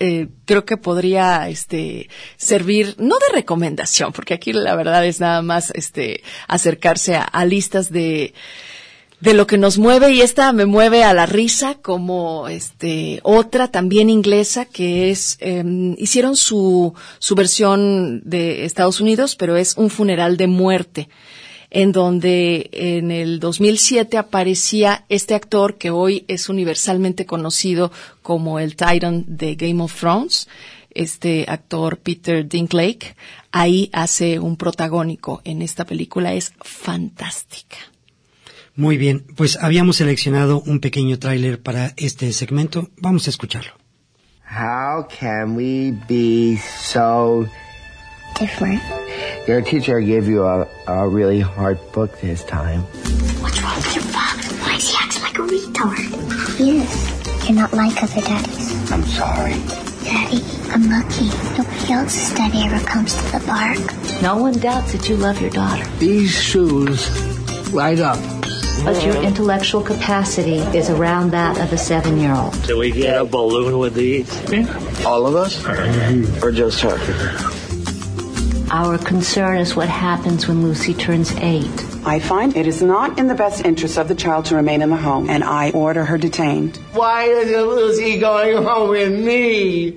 eh, 0.00 0.26
creo 0.44 0.64
que 0.64 0.76
podría 0.76 1.48
este 1.48 2.08
servir 2.36 2.96
no 2.98 3.14
de 3.16 3.32
recomendación 3.32 4.12
porque 4.12 4.34
aquí 4.34 4.52
la 4.52 4.74
verdad 4.74 5.06
es 5.06 5.20
nada 5.20 5.40
más 5.40 5.70
este 5.70 6.24
acercarse 6.48 7.14
a 7.14 7.44
listas 7.44 7.92
de 7.92 8.34
de 9.24 9.32
lo 9.32 9.46
que 9.46 9.56
nos 9.56 9.78
mueve 9.78 10.12
y 10.12 10.20
esta 10.20 10.52
me 10.52 10.66
mueve 10.66 11.02
a 11.02 11.14
la 11.14 11.24
risa 11.24 11.76
como 11.76 12.46
este 12.46 13.20
otra 13.22 13.68
también 13.68 14.10
inglesa 14.10 14.66
que 14.66 15.10
es 15.10 15.38
em, 15.40 15.94
hicieron 15.96 16.36
su 16.36 16.92
su 17.18 17.34
versión 17.34 18.20
de 18.24 18.66
Estados 18.66 19.00
Unidos 19.00 19.34
pero 19.34 19.56
es 19.56 19.78
un 19.78 19.88
funeral 19.88 20.36
de 20.36 20.46
muerte 20.46 21.08
en 21.70 21.90
donde 21.90 22.68
en 22.72 23.10
el 23.10 23.40
2007 23.40 24.18
aparecía 24.18 25.06
este 25.08 25.34
actor 25.34 25.78
que 25.78 25.90
hoy 25.90 26.26
es 26.28 26.50
universalmente 26.50 27.24
conocido 27.24 27.90
como 28.22 28.60
el 28.60 28.76
Titan 28.76 29.24
de 29.26 29.56
Game 29.56 29.82
of 29.82 29.98
Thrones, 29.98 30.46
este 30.90 31.46
actor 31.48 31.98
Peter 31.98 32.48
Dinklage, 32.48 33.16
ahí 33.50 33.90
hace 33.92 34.38
un 34.38 34.56
protagónico 34.56 35.40
en 35.44 35.62
esta 35.62 35.84
película, 35.84 36.34
es 36.34 36.52
fantástica. 36.60 37.93
Muy 38.76 38.96
bien, 38.98 39.24
pues 39.36 39.56
habíamos 39.60 39.96
seleccionado 39.96 40.60
un 40.66 40.80
pequeño 40.80 41.18
tráiler 41.18 41.62
para 41.62 41.92
este 41.96 42.32
segmento. 42.32 42.88
Vamos 43.00 43.26
a 43.26 43.30
escucharlo. 43.30 43.70
How 44.50 45.06
can 45.08 45.56
we 45.56 45.92
be 46.08 46.58
so 46.82 47.46
different? 48.38 48.82
Your 49.46 49.62
teacher 49.62 50.00
gave 50.00 50.28
you 50.28 50.44
a, 50.44 50.66
a 50.86 51.08
really 51.08 51.40
hard 51.40 51.78
book 51.92 52.18
this 52.20 52.44
time. 52.44 52.82
What's 53.40 53.60
wrong 53.62 53.76
with 53.76 53.94
your 53.94 54.04
father? 54.04 54.42
Why 54.64 54.76
is 54.76 54.88
he 54.88 54.96
acting 55.00 55.22
like 55.22 55.38
a 55.38 55.42
retard? 55.42 56.56
He 56.56 56.78
is. 56.78 57.48
You're 57.48 57.56
not 57.60 57.72
like 57.72 58.02
other 58.02 58.20
daddies. 58.22 58.90
I'm 58.90 59.04
sorry. 59.04 59.54
Daddy, 60.04 60.42
I'm 60.70 60.88
lucky. 60.90 61.26
Nobody 61.56 61.92
else's 61.92 62.34
daddy 62.34 62.64
ever 62.64 62.84
comes 62.86 63.14
to 63.14 63.22
the 63.32 63.40
park. 63.46 63.78
No 64.22 64.36
one 64.36 64.58
doubts 64.58 64.92
that 64.92 65.08
you 65.08 65.16
love 65.16 65.40
your 65.40 65.50
daughter. 65.50 65.84
These 65.98 66.30
shoes 66.32 67.08
light 67.72 68.00
up. 68.00 68.18
But 68.82 69.04
your 69.04 69.16
intellectual 69.22 69.82
capacity 69.82 70.56
is 70.76 70.90
around 70.90 71.30
that 71.30 71.58
of 71.58 71.72
a 71.72 71.78
seven 71.78 72.18
year 72.18 72.34
old. 72.34 72.60
Do 72.66 72.78
we 72.78 72.90
get 72.90 73.20
a 73.20 73.24
balloon 73.24 73.78
with 73.78 73.94
these? 73.94 74.28
All 75.04 75.26
of 75.26 75.36
us? 75.36 75.64
Uh-huh. 75.64 76.46
Or 76.46 76.50
just 76.52 76.80
her? 76.80 76.98
Our 78.70 78.98
concern 78.98 79.58
is 79.58 79.76
what 79.76 79.88
happens 79.88 80.48
when 80.48 80.62
Lucy 80.62 80.94
turns 80.94 81.32
eight. 81.36 81.70
I 82.04 82.18
find 82.18 82.56
it 82.56 82.66
is 82.66 82.82
not 82.82 83.18
in 83.18 83.28
the 83.28 83.34
best 83.34 83.64
interest 83.64 83.96
of 83.98 84.08
the 84.08 84.14
child 84.14 84.46
to 84.46 84.56
remain 84.56 84.82
in 84.82 84.90
the 84.90 84.96
home, 84.96 85.30
and 85.30 85.44
I 85.44 85.70
order 85.70 86.04
her 86.04 86.18
detained. 86.18 86.76
Why 86.92 87.24
isn't 87.24 87.62
Lucy 87.62 88.18
going 88.18 88.62
home 88.62 88.90
with 88.90 89.12
me? 89.12 89.92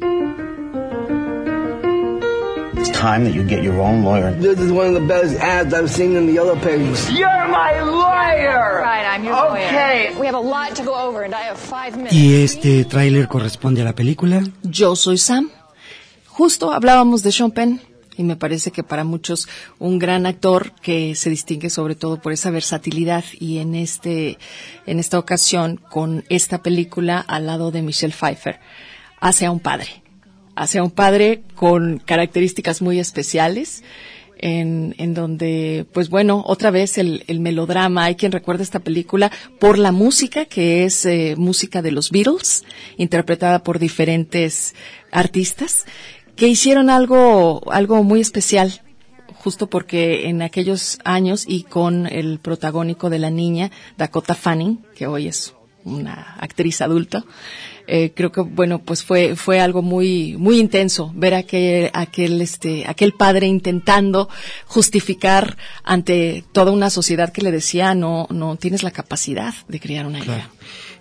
Time 2.97 3.25
that 3.25 3.33
you 3.35 3.43
get 3.43 3.61
your 3.61 3.79
own 3.79 4.03
lawyer. 4.03 4.31
This 4.31 4.59
is 4.59 4.71
one 4.71 4.87
of 4.87 4.93
the 4.95 5.07
best 5.07 5.35
ads 5.39 5.71
I've 5.71 5.91
seen 5.91 6.15
in 6.15 6.25
the 6.25 6.33
yellow 6.33 6.55
pages. 6.55 7.07
You're 7.11 7.47
my 7.47 7.79
lawyer! 7.79 8.81
Right, 8.81 9.05
I'm 9.05 9.23
your 9.23 9.35
okay. 9.51 10.09
lawyer. 10.09 10.19
We 10.19 10.25
have 10.25 10.33
a 10.33 10.39
lot 10.39 10.75
to 10.77 10.83
go 10.83 10.95
over, 10.95 11.21
and 11.21 11.35
I 11.35 11.43
have 11.43 11.59
five 11.59 11.95
minutes. 11.95 12.15
Y 12.15 12.41
este 12.43 12.85
tráiler 12.85 13.27
corresponde 13.27 13.81
a 13.81 13.85
la 13.85 13.93
película. 13.93 14.41
Yo 14.63 14.95
soy 14.95 15.19
Sam. 15.19 15.51
Justo 16.25 16.71
hablábamos 16.71 17.21
de 17.21 17.31
Sean 17.31 17.51
Penn 17.51 17.81
y 18.17 18.23
me 18.23 18.35
parece 18.35 18.71
que 18.71 18.81
para 18.81 19.03
muchos 19.03 19.47
un 19.77 19.99
gran 19.99 20.25
actor 20.25 20.71
que 20.81 21.13
se 21.13 21.29
distingue 21.29 21.69
sobre 21.69 21.93
todo 21.93 22.19
por 22.19 22.33
esa 22.33 22.49
versatilidad 22.49 23.23
y 23.39 23.59
en 23.59 23.75
este 23.75 24.39
en 24.87 24.99
esta 24.99 25.19
ocasión 25.19 25.79
con 25.89 26.25
esta 26.29 26.63
película 26.63 27.19
al 27.19 27.45
lado 27.45 27.69
de 27.69 27.83
Michelle 27.83 28.13
Pfeiffer 28.13 28.59
hace 29.19 29.45
a 29.45 29.51
un 29.51 29.59
padre 29.59 30.01
hace 30.57 30.79
a 30.79 30.83
un 30.83 30.91
padre 30.91 31.43
con 31.55 31.99
características 31.99 32.81
muy 32.81 32.99
especiales 32.99 33.83
en, 34.39 34.95
en 34.97 35.13
donde, 35.13 35.85
pues 35.93 36.09
bueno, 36.09 36.43
otra 36.45 36.71
vez 36.71 36.97
el, 36.97 37.23
el 37.27 37.39
melodrama. 37.39 38.05
Hay 38.05 38.15
quien 38.15 38.31
recuerda 38.31 38.63
esta 38.63 38.79
película 38.79 39.31
por 39.59 39.77
la 39.77 39.91
música, 39.91 40.45
que 40.45 40.83
es 40.83 41.05
eh, 41.05 41.35
música 41.37 41.81
de 41.81 41.91
los 41.91 42.11
Beatles, 42.11 42.63
interpretada 42.97 43.63
por 43.63 43.79
diferentes 43.79 44.75
artistas 45.11 45.85
que 46.35 46.47
hicieron 46.47 46.89
algo, 46.89 47.61
algo 47.71 48.03
muy 48.03 48.21
especial, 48.21 48.81
justo 49.33 49.67
porque 49.67 50.29
en 50.29 50.43
aquellos 50.43 50.99
años 51.03 51.45
y 51.47 51.63
con 51.63 52.05
el 52.05 52.39
protagónico 52.39 53.09
de 53.09 53.19
la 53.19 53.31
niña, 53.31 53.71
Dakota 53.97 54.35
Fanning, 54.35 54.85
que 54.95 55.07
hoy 55.07 55.27
es 55.27 55.55
una 55.83 56.35
actriz 56.39 56.81
adulta, 56.81 57.25
eh, 57.87 58.11
creo 58.15 58.31
que 58.31 58.41
bueno 58.41 58.79
pues 58.79 59.03
fue 59.03 59.35
fue 59.35 59.59
algo 59.59 59.81
muy 59.81 60.35
muy 60.37 60.59
intenso 60.59 61.11
ver 61.15 61.33
aquel 61.33 61.89
aquel 61.93 62.41
este 62.41 62.85
aquel 62.87 63.13
padre 63.13 63.47
intentando 63.47 64.29
justificar 64.65 65.57
ante 65.83 66.43
toda 66.51 66.71
una 66.71 66.89
sociedad 66.89 67.31
que 67.31 67.41
le 67.41 67.51
decía 67.51 67.95
no 67.95 68.27
no 68.29 68.55
tienes 68.57 68.83
la 68.83 68.91
capacidad 68.91 69.53
de 69.67 69.79
criar 69.79 70.05
una 70.05 70.19
Claro. 70.19 70.39
hija 70.41 70.51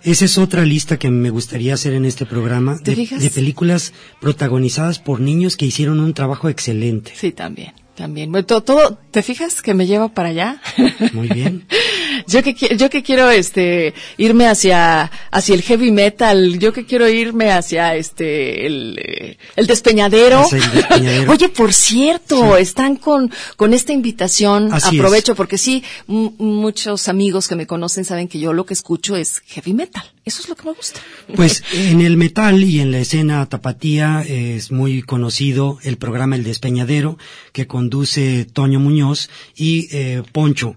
Esa 0.03 0.25
es 0.25 0.37
otra 0.37 0.63
lista 0.63 0.97
que 0.97 1.09
me 1.09 1.29
gustaría 1.29 1.73
hacer 1.73 1.93
en 1.93 2.05
este 2.05 2.25
programa 2.25 2.77
¿Te 2.83 2.95
de, 2.95 3.05
de 3.05 3.29
películas 3.29 3.93
protagonizadas 4.21 4.99
por 4.99 5.19
niños 5.19 5.57
que 5.57 5.65
hicieron 5.65 5.99
un 5.99 6.13
trabajo 6.13 6.49
excelente. 6.49 7.11
sí 7.15 7.31
también 7.31 7.73
también 7.97 8.31
Bueno, 8.31 8.45
todo, 8.45 8.61
todo 8.63 8.97
te 9.11 9.23
fijas 9.23 9.61
que 9.61 9.73
me 9.73 9.87
lleva 9.87 10.07
para 10.09 10.29
allá 10.29 10.61
Muy 11.13 11.27
bien. 11.27 11.65
yo 12.27 12.43
que 12.43 12.53
yo 12.53 12.89
que 12.89 13.01
quiero 13.03 13.29
este 13.31 13.93
irme 14.17 14.47
hacia 14.47 15.11
hacia 15.31 15.55
el 15.55 15.63
heavy 15.63 15.91
metal 15.91 16.59
yo 16.59 16.71
que 16.71 16.85
quiero 16.85 17.09
irme 17.09 17.51
hacia 17.51 17.95
este 17.95 18.67
el, 18.67 18.99
eh, 19.03 19.37
el 19.55 19.65
despeñadero 19.67 20.41
Hacia 20.41 20.59
el 20.59 20.71
despeñadero. 20.71 21.31
oye 21.35 21.49
por 21.49 21.73
cierto 21.73 22.55
están 22.55 22.95
con 22.97 23.31
con 23.55 23.73
esta 23.73 23.91
invitación 23.93 24.71
Así 24.71 24.95
es. 24.95 24.99
aprovecho 25.01 25.35
porque 25.35 25.57
sí 25.57 25.83
muchos 26.07 27.07
amigos 27.07 27.47
que 27.47 27.55
me 27.55 27.65
conocen 27.65 28.05
saben 28.05 28.27
que 28.27 28.39
yo 28.39 28.53
lo 28.53 28.65
que 28.65 28.75
escucho 28.75 29.15
es 29.15 29.39
heavy 29.47 29.73
metal 29.73 30.03
eso 30.27 30.41
es 30.41 30.49
lo 30.49 30.55
que 30.55 30.65
me 30.65 30.73
gusta. 30.73 30.99
Pues 31.35 31.63
en 31.73 32.01
el 32.01 32.17
metal 32.17 32.63
y 32.63 32.79
en 32.79 32.91
la 32.91 32.99
escena 32.99 33.45
tapatía 33.47 34.23
es 34.27 34.71
muy 34.71 35.01
conocido 35.01 35.79
el 35.83 35.97
programa 35.97 36.35
El 36.35 36.43
Despeñadero 36.43 37.17
que 37.53 37.67
conduce 37.67 38.45
Toño 38.45 38.79
Muñoz 38.79 39.29
y 39.55 39.87
eh, 39.91 40.23
Poncho. 40.31 40.75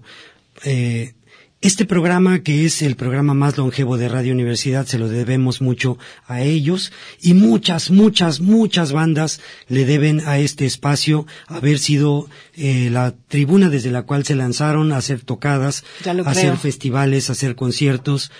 Eh, 0.63 1.13
este 1.61 1.85
programa, 1.85 2.39
que 2.39 2.65
es 2.65 2.81
el 2.81 2.95
programa 2.95 3.35
más 3.35 3.55
longevo 3.55 3.95
de 3.95 4.09
Radio 4.09 4.33
Universidad, 4.33 4.87
se 4.87 4.97
lo 4.97 5.07
debemos 5.07 5.61
mucho 5.61 5.99
a 6.25 6.41
ellos 6.41 6.91
y 7.21 7.35
muchas, 7.35 7.91
muchas, 7.91 8.39
muchas 8.39 8.91
bandas 8.93 9.41
le 9.67 9.85
deben 9.85 10.21
a 10.21 10.39
este 10.39 10.65
espacio 10.65 11.27
haber 11.45 11.77
sido 11.77 12.27
eh, 12.55 12.89
la 12.91 13.13
tribuna 13.27 13.69
desde 13.69 13.91
la 13.91 14.01
cual 14.01 14.25
se 14.25 14.33
lanzaron 14.33 14.91
a 14.91 14.97
hacer 14.97 15.21
tocadas, 15.21 15.83
a 16.03 16.29
hacer 16.31 16.57
festivales, 16.57 17.29
a 17.29 17.33
hacer 17.33 17.55
conciertos, 17.55 18.31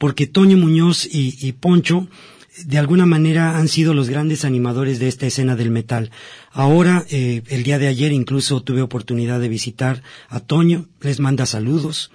porque 0.00 0.26
Toño 0.26 0.56
Muñoz 0.56 1.06
y, 1.12 1.52
Poncho 1.52 2.08
de 2.64 2.78
alguna 2.78 3.04
manera 3.04 3.58
han 3.58 3.68
sido 3.68 3.92
los 3.92 4.08
grandes 4.08 4.46
animadores 4.46 4.98
de 4.98 5.08
esta 5.08 5.26
escena 5.26 5.56
del 5.56 5.70
metal. 5.70 6.10
Ahora, 6.52 7.04
eh, 7.10 7.42
el 7.48 7.64
día 7.64 7.78
de 7.78 7.86
ayer 7.86 8.10
incluso 8.10 8.62
tuve 8.62 8.80
oportunidad 8.80 9.40
de 9.40 9.50
visitar 9.50 10.02
a 10.30 10.40
Toño, 10.40 10.86
les 11.02 11.20
manda 11.20 11.44
saludos. 11.44 12.10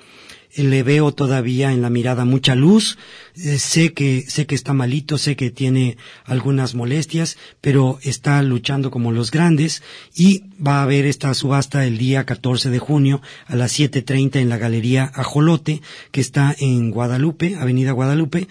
Le 0.55 0.83
veo 0.83 1.13
todavía 1.13 1.71
en 1.71 1.81
la 1.81 1.89
mirada 1.89 2.25
mucha 2.25 2.55
luz. 2.55 2.97
Eh, 3.35 3.59
sé 3.59 3.93
que, 3.93 4.23
sé 4.27 4.45
que 4.45 4.55
está 4.55 4.73
malito, 4.73 5.17
sé 5.17 5.35
que 5.35 5.51
tiene 5.51 5.97
algunas 6.23 6.75
molestias, 6.75 7.37
pero 7.61 7.99
está 8.03 8.41
luchando 8.41 8.91
como 8.91 9.11
los 9.11 9.31
grandes 9.31 9.83
y 10.15 10.43
va 10.65 10.79
a 10.79 10.83
haber 10.83 11.05
esta 11.05 11.33
subasta 11.33 11.85
el 11.85 11.97
día 11.97 12.25
14 12.25 12.69
de 12.69 12.79
junio 12.79 13.21
a 13.47 13.55
las 13.55 13.77
7.30 13.77 14.37
en 14.37 14.49
la 14.49 14.57
Galería 14.57 15.11
Ajolote, 15.13 15.81
que 16.11 16.21
está 16.21 16.55
en 16.57 16.91
Guadalupe, 16.91 17.55
Avenida 17.55 17.91
Guadalupe, 17.91 18.47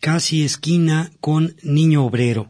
casi 0.00 0.44
esquina 0.44 1.10
con 1.20 1.56
Niño 1.62 2.04
Obrero. 2.04 2.48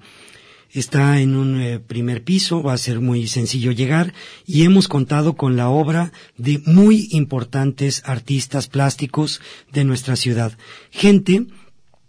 Está 0.78 1.20
en 1.20 1.34
un 1.34 1.60
eh, 1.60 1.80
primer 1.80 2.22
piso, 2.22 2.62
va 2.62 2.72
a 2.72 2.78
ser 2.78 3.00
muy 3.00 3.26
sencillo 3.26 3.72
llegar 3.72 4.14
y 4.46 4.62
hemos 4.62 4.86
contado 4.86 5.34
con 5.34 5.56
la 5.56 5.70
obra 5.70 6.12
de 6.36 6.62
muy 6.66 7.08
importantes 7.10 8.00
artistas 8.06 8.68
plásticos 8.68 9.40
de 9.72 9.82
nuestra 9.82 10.14
ciudad. 10.14 10.56
Gente 10.92 11.46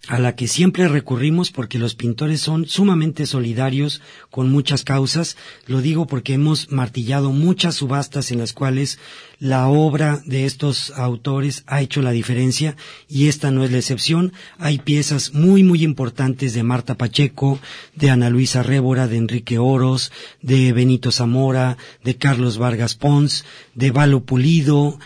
a 0.08 0.18
la 0.18 0.36
que 0.36 0.48
siempre 0.48 0.88
recurrimos 0.88 1.52
porque 1.52 1.78
los 1.78 1.94
pintores 1.94 2.42
son 2.42 2.66
sumamente 2.66 3.26
solidarios 3.26 4.02
con 4.32 4.50
muchas 4.50 4.84
causas. 4.84 5.36
Lo 5.68 5.82
digo 5.82 6.08
porque 6.08 6.34
hemos 6.34 6.72
martillado 6.72 7.32
muchas 7.32 7.76
subastas 7.76 8.32
en 8.32 8.40
las 8.40 8.54
cuales 8.54 8.98
la 9.40 9.68
obra 9.68 10.22
de 10.26 10.46
estos 10.46 10.92
autores 10.92 11.64
ha 11.68 11.82
hecho 11.82 12.02
la 12.02 12.12
diferencia 12.12 12.76
y 13.08 13.28
esta 13.28 13.52
no 13.52 13.64
es 13.64 13.72
la 13.72 13.78
excepción. 13.78 14.34
Hay 14.58 14.80
piezas 14.80 15.34
muy 15.34 15.64
muy 15.64 15.84
importantes 15.84 16.54
de 16.54 16.64
Marta 16.64 16.96
Pacheco, 16.96 17.60
de 17.96 18.10
Ana 18.10 18.30
Luisa 18.30 18.64
Révora, 18.64 19.08
de 19.08 19.18
Enrique 19.18 19.60
Oros, 19.60 20.12
de 20.42 20.74
Benito 20.74 21.12
Zamora, 21.12 21.78
de 22.04 22.16
Carlos 22.16 22.58
Vargas 22.58 22.96
Pons, 22.96 23.46
de 23.76 23.92
Valo 23.92 24.22
Pulido, 24.22 25.00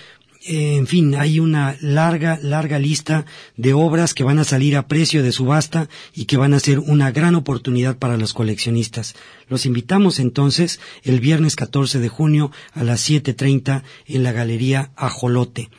en 0.46 0.88
fin, 0.88 1.16
hay 1.16 1.40
una 1.40 1.78
larga, 1.80 2.38
larga 2.42 2.78
lista 2.78 3.26
de 3.56 3.74
obras 3.74 4.14
que 4.14 4.24
van 4.24 4.40
a 4.40 4.44
salir 4.44 4.76
a 4.76 4.88
precio 4.88 5.24
de 5.24 5.32
subasta 5.32 5.88
y 6.14 6.26
que 6.26 6.38
van 6.38 6.54
a 6.54 6.60
ser 6.60 6.80
una 6.80 7.12
gran 7.12 7.36
oportunidad 7.36 7.98
para 7.98 8.18
los 8.18 8.34
coleccionistas. 8.34 9.16
Los 9.48 9.66
invitamos 9.66 10.20
entonces 10.20 10.80
el 11.04 11.20
viernes 11.20 11.56
14 11.56 12.00
de 12.00 12.10
junio 12.10 12.52
a 12.74 12.84
las 12.84 13.10
7.30 13.10 13.84
en 14.08 14.24
la 14.24 14.32
Galería 14.34 14.92
Ajolote. 14.96 15.70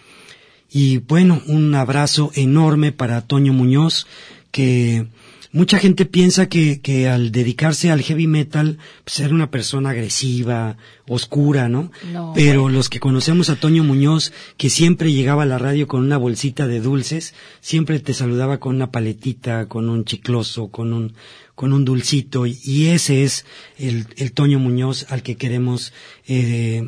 Y 0.70 0.98
bueno, 0.98 1.42
un 1.46 1.74
abrazo 1.74 2.31
enorme 2.35 2.90
para 2.90 3.27
Toño 3.27 3.53
Muñoz, 3.53 4.07
que 4.50 5.07
mucha 5.54 5.78
gente 5.78 6.04
piensa 6.04 6.48
que, 6.48 6.80
que 6.80 7.08
al 7.08 7.30
dedicarse 7.30 7.90
al 7.90 8.02
heavy 8.02 8.26
metal, 8.26 8.78
pues 9.04 9.20
era 9.20 9.32
una 9.32 9.52
persona 9.52 9.90
agresiva, 9.90 10.76
oscura, 11.08 11.68
¿no? 11.68 11.92
No, 12.12 12.32
Pero 12.34 12.62
bueno. 12.62 12.76
los 12.76 12.90
que 12.90 12.98
conocemos 12.98 13.48
a 13.50 13.56
Toño 13.56 13.84
Muñoz, 13.84 14.32
que 14.56 14.68
siempre 14.68 15.12
llegaba 15.12 15.44
a 15.44 15.46
la 15.46 15.58
radio 15.58 15.86
con 15.86 16.02
una 16.02 16.18
bolsita 16.18 16.66
de 16.66 16.80
dulces, 16.80 17.34
siempre 17.60 18.00
te 18.00 18.14
saludaba 18.14 18.58
con 18.58 18.74
una 18.74 18.90
paletita, 18.90 19.68
con 19.68 19.88
un 19.88 20.04
chicloso, 20.04 20.68
con 20.68 20.92
un, 20.92 21.14
con 21.54 21.72
un 21.72 21.84
dulcito, 21.84 22.46
y, 22.46 22.58
y 22.64 22.88
ese 22.88 23.22
es 23.22 23.46
el, 23.78 24.08
el 24.16 24.32
Toño 24.32 24.58
Muñoz 24.58 25.06
al 25.08 25.22
que 25.22 25.36
queremos, 25.36 25.92
eh, 26.26 26.82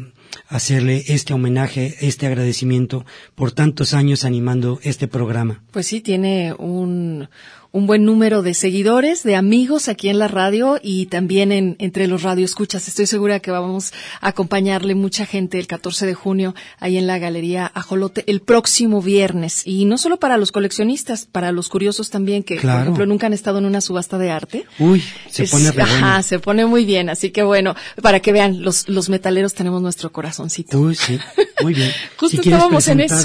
hacerle 0.48 1.04
este 1.08 1.34
homenaje, 1.34 1.94
este 2.00 2.26
agradecimiento 2.26 3.04
por 3.34 3.52
tantos 3.52 3.94
años 3.94 4.24
animando 4.24 4.80
este 4.82 5.08
programa. 5.08 5.62
Pues 5.70 5.86
sí, 5.86 6.00
tiene 6.00 6.52
un, 6.54 7.28
un 7.76 7.86
buen 7.86 8.04
número 8.06 8.40
de 8.40 8.54
seguidores, 8.54 9.22
de 9.22 9.36
amigos 9.36 9.88
aquí 9.88 10.08
en 10.08 10.18
la 10.18 10.28
radio 10.28 10.80
y 10.82 11.06
también 11.06 11.52
en, 11.52 11.76
entre 11.78 12.06
los 12.06 12.22
radioescuchas. 12.22 12.88
Estoy 12.88 13.06
segura 13.06 13.40
que 13.40 13.50
vamos 13.50 13.92
a 14.22 14.28
acompañarle 14.28 14.94
mucha 14.94 15.26
gente 15.26 15.58
el 15.58 15.66
14 15.66 16.06
de 16.06 16.14
junio 16.14 16.54
ahí 16.78 16.96
en 16.96 17.06
la 17.06 17.18
Galería 17.18 17.70
Ajolote 17.74 18.24
el 18.28 18.40
próximo 18.40 19.02
viernes. 19.02 19.60
Y 19.66 19.84
no 19.84 19.98
solo 19.98 20.16
para 20.18 20.38
los 20.38 20.52
coleccionistas, 20.52 21.26
para 21.26 21.52
los 21.52 21.68
curiosos 21.68 22.08
también 22.08 22.44
que, 22.44 22.56
por 22.56 22.70
ejemplo, 22.70 23.04
nunca 23.04 23.26
han 23.26 23.34
estado 23.34 23.58
en 23.58 23.66
una 23.66 23.82
subasta 23.82 24.16
de 24.16 24.30
arte. 24.30 24.64
Uy, 24.78 25.02
se 25.30 25.42
Es- 25.42 25.50
pone 25.50 25.70
re 25.70 25.82
bueno. 25.82 26.06
Ajá, 26.06 26.22
se 26.22 26.38
pone 26.38 26.64
muy 26.64 26.86
bien. 26.86 27.10
Así 27.10 27.30
que 27.30 27.42
bueno, 27.42 27.74
para 28.00 28.20
que 28.20 28.32
vean, 28.32 28.62
los, 28.62 28.88
los 28.88 29.10
metaleros 29.10 29.52
tenemos 29.52 29.82
nuestro 29.82 30.10
corazoncito. 30.12 30.78
Uy, 30.80 30.94
sí, 30.94 31.18
muy 31.62 31.74
bien. 31.74 31.90
Justo 32.16 32.42
si 32.42 32.48
estábamos 32.48 32.88
en 32.88 33.00
eso. 33.00 33.16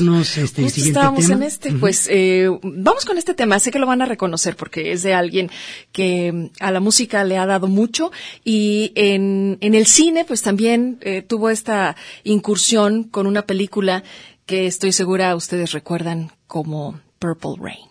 este 0.44 0.64
Justo 0.64 0.82
estábamos 0.82 1.22
tema. 1.26 1.36
en 1.36 1.44
este. 1.44 1.72
Pues 1.72 2.08
eh, 2.12 2.50
vamos 2.64 3.06
con 3.06 3.18
este 3.18 3.34
tema. 3.34 3.58
Sé 3.58 3.72
que 3.72 3.80
lo 3.80 3.88
van 3.88 4.02
a 4.02 4.06
reconocer 4.06 4.41
porque 4.56 4.92
es 4.92 5.04
de 5.04 5.14
alguien 5.14 5.50
que 5.92 6.32
mm, 6.32 6.50
a 6.60 6.72
la 6.72 6.80
música 6.80 7.24
le 7.24 7.38
ha 7.38 7.46
dado 7.46 7.68
mucho 7.68 8.12
y 8.44 8.92
en, 8.96 9.58
en 9.62 9.76
el 9.76 9.86
cine 9.86 10.26
pues 10.26 10.42
también 10.42 11.00
eh, 11.02 11.22
tuvo 11.22 11.50
esta 11.50 11.96
incursión 12.24 13.04
con 13.04 13.28
una 13.28 13.44
película 13.44 14.04
que 14.46 14.68
estoy 14.68 14.92
segura 14.92 15.36
ustedes 15.36 15.72
recuerdan 15.72 16.32
como 16.48 17.00
Purple 17.20 17.56
Rain. 17.60 17.91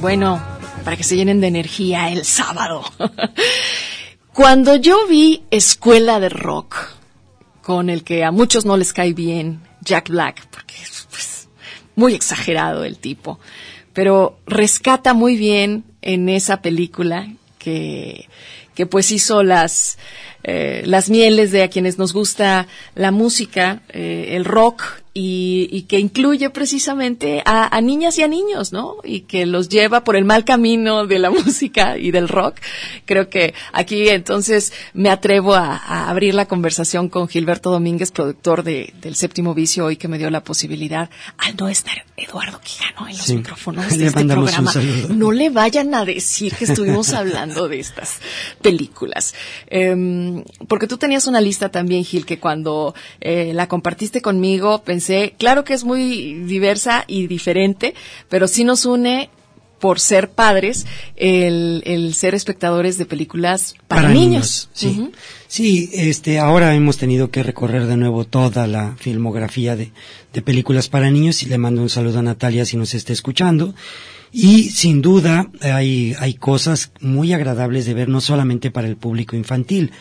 Bueno, 0.00 0.40
para 0.84 0.96
que 0.96 1.02
se 1.02 1.16
llenen 1.16 1.40
de 1.40 1.48
energía 1.48 2.10
el 2.10 2.24
sábado. 2.24 2.84
Cuando 4.32 4.76
yo 4.76 5.08
vi 5.08 5.42
Escuela 5.50 6.20
de 6.20 6.28
Rock, 6.28 6.76
con 7.62 7.90
el 7.90 8.04
que 8.04 8.24
a 8.24 8.30
muchos 8.30 8.64
no 8.64 8.76
les 8.76 8.92
cae 8.92 9.12
bien, 9.12 9.60
Jack 9.80 10.08
Black, 10.10 10.46
porque 10.50 10.74
es 10.80 11.08
pues, 11.10 11.48
muy 11.96 12.14
exagerado 12.14 12.84
el 12.84 12.98
tipo, 12.98 13.40
pero 13.92 14.38
rescata 14.46 15.14
muy 15.14 15.36
bien 15.36 15.84
en 16.00 16.28
esa 16.28 16.62
película 16.62 17.28
que, 17.58 18.28
que 18.76 18.86
pues 18.86 19.10
hizo 19.10 19.42
las, 19.42 19.98
eh, 20.44 20.82
las 20.86 21.10
mieles 21.10 21.50
de 21.50 21.64
a 21.64 21.68
quienes 21.68 21.98
nos 21.98 22.12
gusta 22.12 22.68
la 22.94 23.10
música, 23.10 23.82
eh, 23.88 24.28
el 24.36 24.44
rock, 24.44 24.84
y, 25.20 25.68
y 25.72 25.82
que 25.82 25.98
incluye 25.98 26.48
precisamente 26.50 27.42
a, 27.44 27.76
a 27.76 27.80
niñas 27.80 28.16
y 28.18 28.22
a 28.22 28.28
niños, 28.28 28.72
¿no? 28.72 28.98
Y 29.02 29.22
que 29.22 29.46
los 29.46 29.68
lleva 29.68 30.04
por 30.04 30.14
el 30.14 30.24
mal 30.24 30.44
camino 30.44 31.06
de 31.08 31.18
la 31.18 31.30
música 31.38 31.98
y 31.98 32.12
del 32.12 32.28
rock. 32.28 32.54
Creo 33.04 33.28
que 33.28 33.52
aquí 33.72 34.08
entonces 34.10 34.72
me 34.94 35.10
atrevo 35.10 35.54
a, 35.54 35.76
a 35.76 36.08
abrir 36.08 36.34
la 36.36 36.46
conversación 36.46 37.08
con 37.08 37.26
Gilberto 37.26 37.70
Domínguez, 37.72 38.12
productor 38.12 38.62
de, 38.62 38.94
del 39.02 39.16
Séptimo 39.16 39.54
Vicio, 39.54 39.86
hoy 39.86 39.96
que 39.96 40.06
me 40.06 40.18
dio 40.18 40.30
la 40.30 40.44
posibilidad, 40.44 41.10
al 41.38 41.56
no 41.56 41.68
estar 41.68 42.04
Eduardo 42.16 42.60
Quijano 42.60 43.08
en 43.08 43.16
los 43.16 43.26
Sí. 43.26 43.36
micrófonos 43.36 43.88
de 43.90 43.96
Le 43.96 44.06
este 44.06 44.24
programa, 44.24 44.72
no 45.08 45.32
le 45.32 45.50
vayan 45.50 45.94
a 45.96 46.04
decir 46.04 46.54
que 46.54 46.64
estuvimos 46.64 47.12
hablando 47.12 47.66
de 47.68 47.80
estas 47.80 48.18
películas. 48.62 49.34
Em, 49.66 50.44
porque 50.68 50.86
tú 50.86 50.96
tenías 50.96 51.26
una 51.26 51.40
lista 51.40 51.70
también, 51.70 52.04
Gil, 52.04 52.24
que 52.24 52.38
cuando 52.38 52.94
eh, 53.20 53.52
la 53.54 53.66
compartiste 53.66 54.22
conmigo 54.22 54.82
pensé, 54.84 55.07
claro 55.38 55.64
que 55.64 55.74
es 55.74 55.84
muy 55.84 56.34
diversa 56.44 57.04
y 57.06 57.26
diferente, 57.26 57.94
pero 58.28 58.48
sí 58.48 58.64
nos 58.64 58.86
une 58.86 59.30
por 59.78 60.00
ser 60.00 60.30
padres 60.30 60.86
el, 61.16 61.82
el 61.86 62.14
ser 62.14 62.34
espectadores 62.34 62.98
de 62.98 63.06
películas 63.06 63.74
para, 63.86 64.08
niños. 64.08 64.68
sí. 64.72 65.10
Sí, 65.46 65.88
este, 65.94 66.38
ahora 66.38 66.74
hemos 66.74 66.98
tenido 66.98 67.30
que 67.30 67.42
recorrer 67.42 67.86
de 67.86 67.96
nuevo 67.96 68.24
toda 68.24 68.66
la 68.66 68.96
filmografía 68.98 69.76
de, 69.76 69.92
de 70.34 70.42
películas 70.42 70.88
para 70.88 71.10
niños 71.10 71.42
y 71.42 71.46
le 71.46 71.56
mando 71.56 71.80
un 71.80 71.88
saludo 71.88 72.18
a 72.18 72.22
Natalia 72.22 72.66
si 72.66 72.76
nos 72.76 72.92
está 72.92 73.14
escuchando. 73.14 73.74
Y 74.32 74.70
sin 74.70 75.00
duda 75.00 75.50
hay, 75.60 76.14
hay 76.18 76.34
cosas 76.34 76.92
muy 77.00 77.32
agradables 77.32 77.86
de 77.86 77.94
ver, 77.94 78.08
no 78.08 78.20
solamente 78.20 78.70
para 78.70 78.88
el 78.88 78.96
público 78.96 79.36
infantil. 79.36 79.92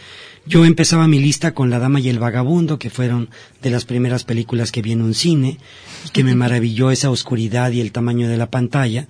Yo 0.46 0.66
empezaba 0.66 1.08
mi 1.08 1.20
lista 1.20 1.54
con 1.54 1.70
La 1.70 1.80
Dama 1.80 2.00
y 2.00 2.10
el 2.10 2.20
Vagabundo, 2.20 2.80
que 2.80 2.90
fueron 2.90 3.30
de 3.62 3.70
las 3.70 3.86
primeras 3.86 4.24
películas 4.24 4.72
que 4.72 4.82
vi 4.82 4.94
en 4.94 5.02
un 5.02 5.14
cine, 5.14 5.58
y 6.06 6.10
que 6.10 6.24
me 6.24 6.36
maravilló 6.36 6.90
esa 6.90 7.10
oscuridad 7.10 7.72
y 7.72 7.82
el 7.82 7.92
tamaño 7.92 8.30
de 8.30 8.38
la 8.38 8.50
pantalla. 8.50 9.08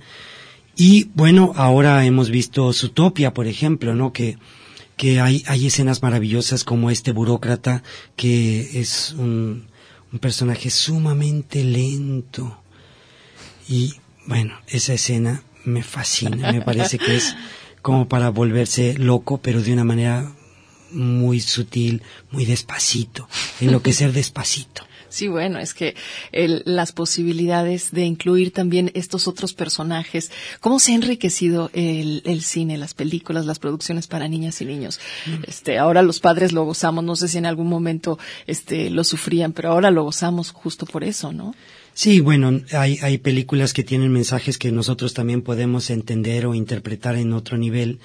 Y 0.75 1.09
bueno, 1.13 1.53
ahora 1.55 2.05
hemos 2.05 2.29
visto 2.29 2.71
Zootopia, 2.73 3.33
por 3.33 3.47
ejemplo, 3.47 3.95
¿no? 3.95 4.13
Que, 4.13 4.37
que 4.95 5.19
hay, 5.19 5.43
hay 5.47 5.67
escenas 5.67 6.01
maravillosas 6.01 6.63
como 6.63 6.89
este 6.89 7.11
burócrata 7.11 7.83
que 8.15 8.79
es 8.79 9.13
un, 9.13 9.67
un 10.11 10.19
personaje 10.19 10.69
sumamente 10.69 11.63
lento. 11.63 12.59
Y 13.69 13.93
bueno, 14.27 14.59
esa 14.67 14.93
escena 14.93 15.43
me 15.65 15.83
fascina, 15.83 16.51
me 16.51 16.61
parece 16.61 16.97
que 16.97 17.15
es 17.15 17.35
como 17.81 18.07
para 18.07 18.29
volverse 18.29 18.95
loco, 18.97 19.39
pero 19.39 19.61
de 19.61 19.73
una 19.73 19.83
manera 19.83 20.31
muy 20.91 21.39
sutil, 21.39 22.01
muy 22.31 22.45
despacito, 22.45 23.27
enloquecer 23.59 24.13
despacito. 24.13 24.83
Sí, 25.09 25.29
bueno, 25.29 25.59
es 25.59 25.73
que 25.73 25.95
el, 26.31 26.63
las 26.65 26.91
posibilidades 26.91 27.91
de 27.91 28.05
incluir 28.05 28.51
también 28.51 28.91
estos 28.93 29.27
otros 29.27 29.53
personajes, 29.53 30.31
cómo 30.59 30.79
se 30.79 30.91
ha 30.91 30.95
enriquecido 30.95 31.71
el, 31.73 32.21
el 32.25 32.43
cine, 32.43 32.77
las 32.77 32.93
películas, 32.93 33.45
las 33.45 33.59
producciones 33.59 34.07
para 34.07 34.27
niñas 34.27 34.61
y 34.61 34.65
niños. 34.65 34.99
Este, 35.47 35.77
ahora 35.77 36.01
los 36.01 36.19
padres 36.19 36.51
lo 36.51 36.65
gozamos, 36.65 37.03
no 37.03 37.15
sé 37.15 37.29
si 37.29 37.37
en 37.37 37.45
algún 37.45 37.67
momento 37.67 38.19
este, 38.47 38.89
lo 38.89 39.03
sufrían, 39.03 39.53
pero 39.53 39.71
ahora 39.71 39.91
lo 39.91 40.03
gozamos 40.03 40.51
justo 40.51 40.85
por 40.85 41.03
eso, 41.03 41.31
¿no? 41.31 41.55
Sí, 41.97 42.19
bueno, 42.19 42.61
hay, 42.73 42.99
hay 43.01 43.17
películas 43.17 43.73
que 43.73 43.83
tienen 43.83 44.11
mensajes 44.11 44.59
que 44.59 44.71
nosotros 44.71 45.15
también 45.15 45.41
podemos 45.41 45.89
entender 45.89 46.45
o 46.45 46.53
interpretar 46.53 47.15
en 47.15 47.33
otro 47.33 47.57
nivel 47.57 47.99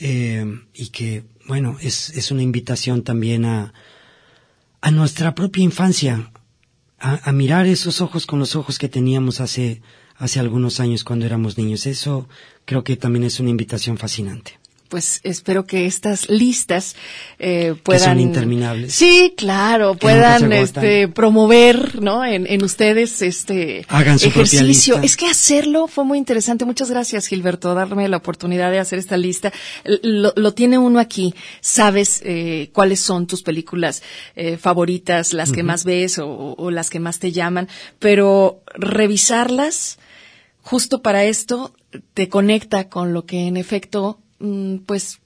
eh, 0.00 0.46
y 0.72 0.88
que, 0.88 1.24
bueno, 1.46 1.76
es, 1.82 2.08
es 2.16 2.30
una 2.30 2.40
invitación 2.40 3.02
también 3.02 3.44
a, 3.44 3.74
a 4.80 4.90
nuestra 4.90 5.34
propia 5.34 5.62
infancia, 5.62 6.32
a, 6.98 7.28
a 7.28 7.32
mirar 7.32 7.66
esos 7.66 8.00
ojos 8.00 8.24
con 8.24 8.38
los 8.38 8.56
ojos 8.56 8.78
que 8.78 8.88
teníamos 8.88 9.42
hace, 9.42 9.82
hace 10.16 10.40
algunos 10.40 10.80
años 10.80 11.04
cuando 11.04 11.26
éramos 11.26 11.58
niños. 11.58 11.84
Eso 11.84 12.30
creo 12.64 12.82
que 12.82 12.96
también 12.96 13.24
es 13.24 13.40
una 13.40 13.50
invitación 13.50 13.98
fascinante 13.98 14.58
pues 14.88 15.20
espero 15.22 15.64
que 15.66 15.86
estas 15.86 16.28
listas 16.28 16.96
eh, 17.38 17.74
puedan 17.82 18.00
que 18.00 18.04
son 18.08 18.20
interminables. 18.20 18.94
Sí 18.94 19.34
claro 19.36 19.94
puedan 19.94 20.52
este 20.52 21.08
promover 21.08 22.00
no 22.02 22.24
en, 22.24 22.46
en 22.46 22.62
ustedes 22.64 23.22
este 23.22 23.84
Hagan 23.88 24.18
su 24.18 24.28
ejercicio. 24.28 25.00
es 25.02 25.16
que 25.16 25.26
hacerlo 25.26 25.86
fue 25.86 26.04
muy 26.04 26.18
interesante. 26.18 26.64
Muchas 26.64 26.90
gracias 26.90 27.26
Gilberto 27.26 27.74
darme 27.74 28.08
la 28.08 28.16
oportunidad 28.16 28.70
de 28.70 28.78
hacer 28.78 28.98
esta 28.98 29.16
lista. 29.16 29.52
Lo, 29.84 30.32
lo 30.36 30.54
tiene 30.54 30.78
uno 30.78 30.98
aquí. 30.98 31.34
Sabes 31.60 32.20
eh, 32.24 32.70
cuáles 32.72 33.00
son 33.00 33.26
tus 33.26 33.42
películas 33.42 34.02
eh, 34.36 34.56
favoritas 34.56 35.32
las 35.32 35.52
que 35.52 35.60
uh 35.60 35.64
-huh. 35.64 35.66
más 35.66 35.84
ves 35.84 36.18
o, 36.18 36.54
o 36.56 36.70
las 36.70 36.90
que 36.90 37.00
más 37.00 37.18
te 37.18 37.32
llaman 37.32 37.68
pero 37.98 38.62
revisarlas 38.74 39.98
justo 40.62 41.02
para 41.02 41.24
esto 41.24 41.74
te 42.14 42.28
conecta 42.28 42.88
con 42.88 43.12
lo 43.12 43.24
que 43.24 43.46
en 43.46 43.56
efecto 43.56 44.20
pues 44.86 45.20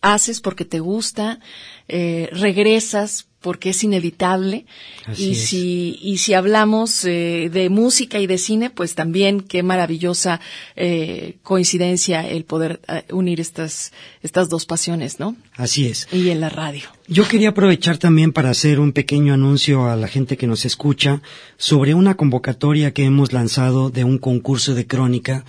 haces 0.00 0.40
porque 0.40 0.64
te 0.64 0.80
gusta, 0.80 1.40
eh, 1.88 2.28
regresas 2.32 3.28
porque 3.40 3.70
es 3.70 3.84
inevitable. 3.84 4.66
Así 5.06 5.28
y 5.28 5.32
es. 5.32 5.46
si 5.46 5.98
y 6.02 6.18
si 6.18 6.34
hablamos 6.34 7.04
eh, 7.04 7.50
de 7.52 7.70
música 7.70 8.18
y 8.18 8.26
de 8.26 8.38
cine 8.38 8.70
pues 8.70 8.94
también 8.94 9.40
qué 9.40 9.62
maravillosa 9.62 10.40
eh, 10.76 11.36
coincidencia 11.42 12.28
el 12.28 12.44
poder 12.44 12.80
eh, 12.88 13.04
unir 13.12 13.40
estas 13.40 13.92
estas 14.22 14.48
dos 14.48 14.66
pasiones 14.66 15.20
no 15.20 15.36
Así 15.56 15.86
es. 15.86 16.08
Y 16.12 16.28
en 16.30 16.40
la 16.40 16.50
radio. 16.50 16.88
Yo 17.08 17.26
quería 17.26 17.50
aprovechar 17.50 17.98
también 17.98 18.32
para 18.32 18.50
hacer 18.50 18.78
un 18.78 18.92
pequeño 18.92 19.34
anuncio 19.34 19.86
a 19.86 19.96
la 19.96 20.08
gente 20.08 20.36
que 20.36 20.46
nos 20.46 20.64
escucha 20.64 21.20
sobre 21.56 21.94
una 21.94 22.16
convocatoria 22.16 22.92
que 22.92 23.04
hemos 23.04 23.32
lanzado 23.32 23.90
de 23.90 24.04
un 24.04 24.18
concurso 24.18 24.74
de 24.74 24.86
crónica 24.86 25.44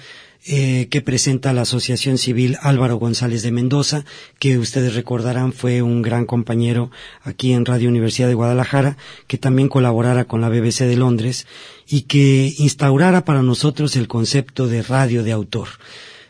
eh, 0.51 0.87
que 0.89 1.03
presenta 1.03 1.53
la 1.53 1.61
Asociación 1.61 2.17
Civil 2.17 2.57
Álvaro 2.61 2.95
González 2.95 3.43
de 3.43 3.51
Mendoza, 3.51 4.03
que 4.39 4.57
ustedes 4.57 4.95
recordarán 4.95 5.53
fue 5.53 5.83
un 5.83 6.01
gran 6.01 6.25
compañero 6.25 6.89
aquí 7.21 7.53
en 7.53 7.65
Radio 7.65 7.87
Universidad 7.87 8.27
de 8.27 8.33
Guadalajara, 8.33 8.97
que 9.27 9.37
también 9.37 9.69
colaborara 9.69 10.25
con 10.25 10.41
la 10.41 10.49
BBC 10.49 10.85
de 10.85 10.95
Londres 10.95 11.45
y 11.87 12.01
que 12.01 12.51
instaurara 12.57 13.25
para 13.25 13.43
nosotros 13.43 13.95
el 13.95 14.07
concepto 14.07 14.67
de 14.67 14.81
radio 14.81 15.21
de 15.21 15.33
autor. 15.33 15.67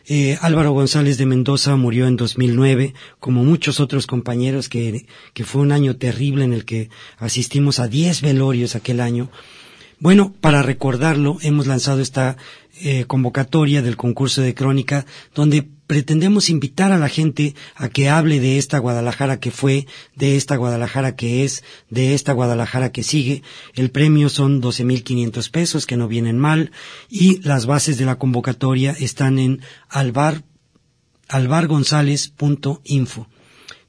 Eh, 0.06 0.36
Álvaro 0.42 0.72
González 0.72 1.16
de 1.16 1.24
Mendoza 1.24 1.76
murió 1.76 2.06
en 2.06 2.16
2009, 2.16 2.92
como 3.20 3.42
muchos 3.42 3.80
otros 3.80 4.06
compañeros, 4.06 4.68
que, 4.68 5.06
fue 5.44 5.62
un 5.62 5.72
año 5.72 5.96
terrible 5.96 6.44
en 6.44 6.52
el 6.52 6.66
que 6.66 6.90
asistimos 7.16 7.78
a 7.78 7.88
10 7.88 8.20
velorios 8.20 8.74
aquel 8.74 9.00
año. 9.00 9.30
Bueno, 10.00 10.34
para 10.40 10.62
recordarlo, 10.62 11.38
hemos 11.42 11.66
lanzado 11.66 12.00
esta 12.00 12.36
eh, 12.82 13.04
convocatoria 13.06 13.82
del 13.82 13.96
concurso 13.96 14.42
de 14.42 14.54
crónica, 14.54 15.06
donde 15.34 15.68
pretendemos 15.86 16.50
invitar 16.50 16.92
a 16.92 16.98
la 16.98 17.08
gente 17.08 17.54
a 17.74 17.88
que 17.88 18.08
hable 18.08 18.40
de 18.40 18.58
esta 18.58 18.78
Guadalajara 18.78 19.40
que 19.40 19.50
fue, 19.50 19.86
de 20.14 20.36
esta 20.36 20.56
Guadalajara 20.56 21.16
que 21.16 21.44
es, 21.44 21.64
de 21.88 22.14
esta 22.14 22.32
Guadalajara 22.32 22.92
que 22.92 23.02
sigue. 23.02 23.42
El 23.74 23.90
premio 23.90 24.28
son 24.28 24.62
12.500 24.62 25.50
pesos, 25.50 25.86
que 25.86 25.96
no 25.96 26.08
vienen 26.08 26.38
mal, 26.38 26.72
y 27.08 27.40
las 27.42 27.66
bases 27.66 27.98
de 27.98 28.06
la 28.06 28.18
convocatoria 28.18 28.92
están 28.92 29.38
en 29.38 29.60
albargonzález.info 31.28 33.28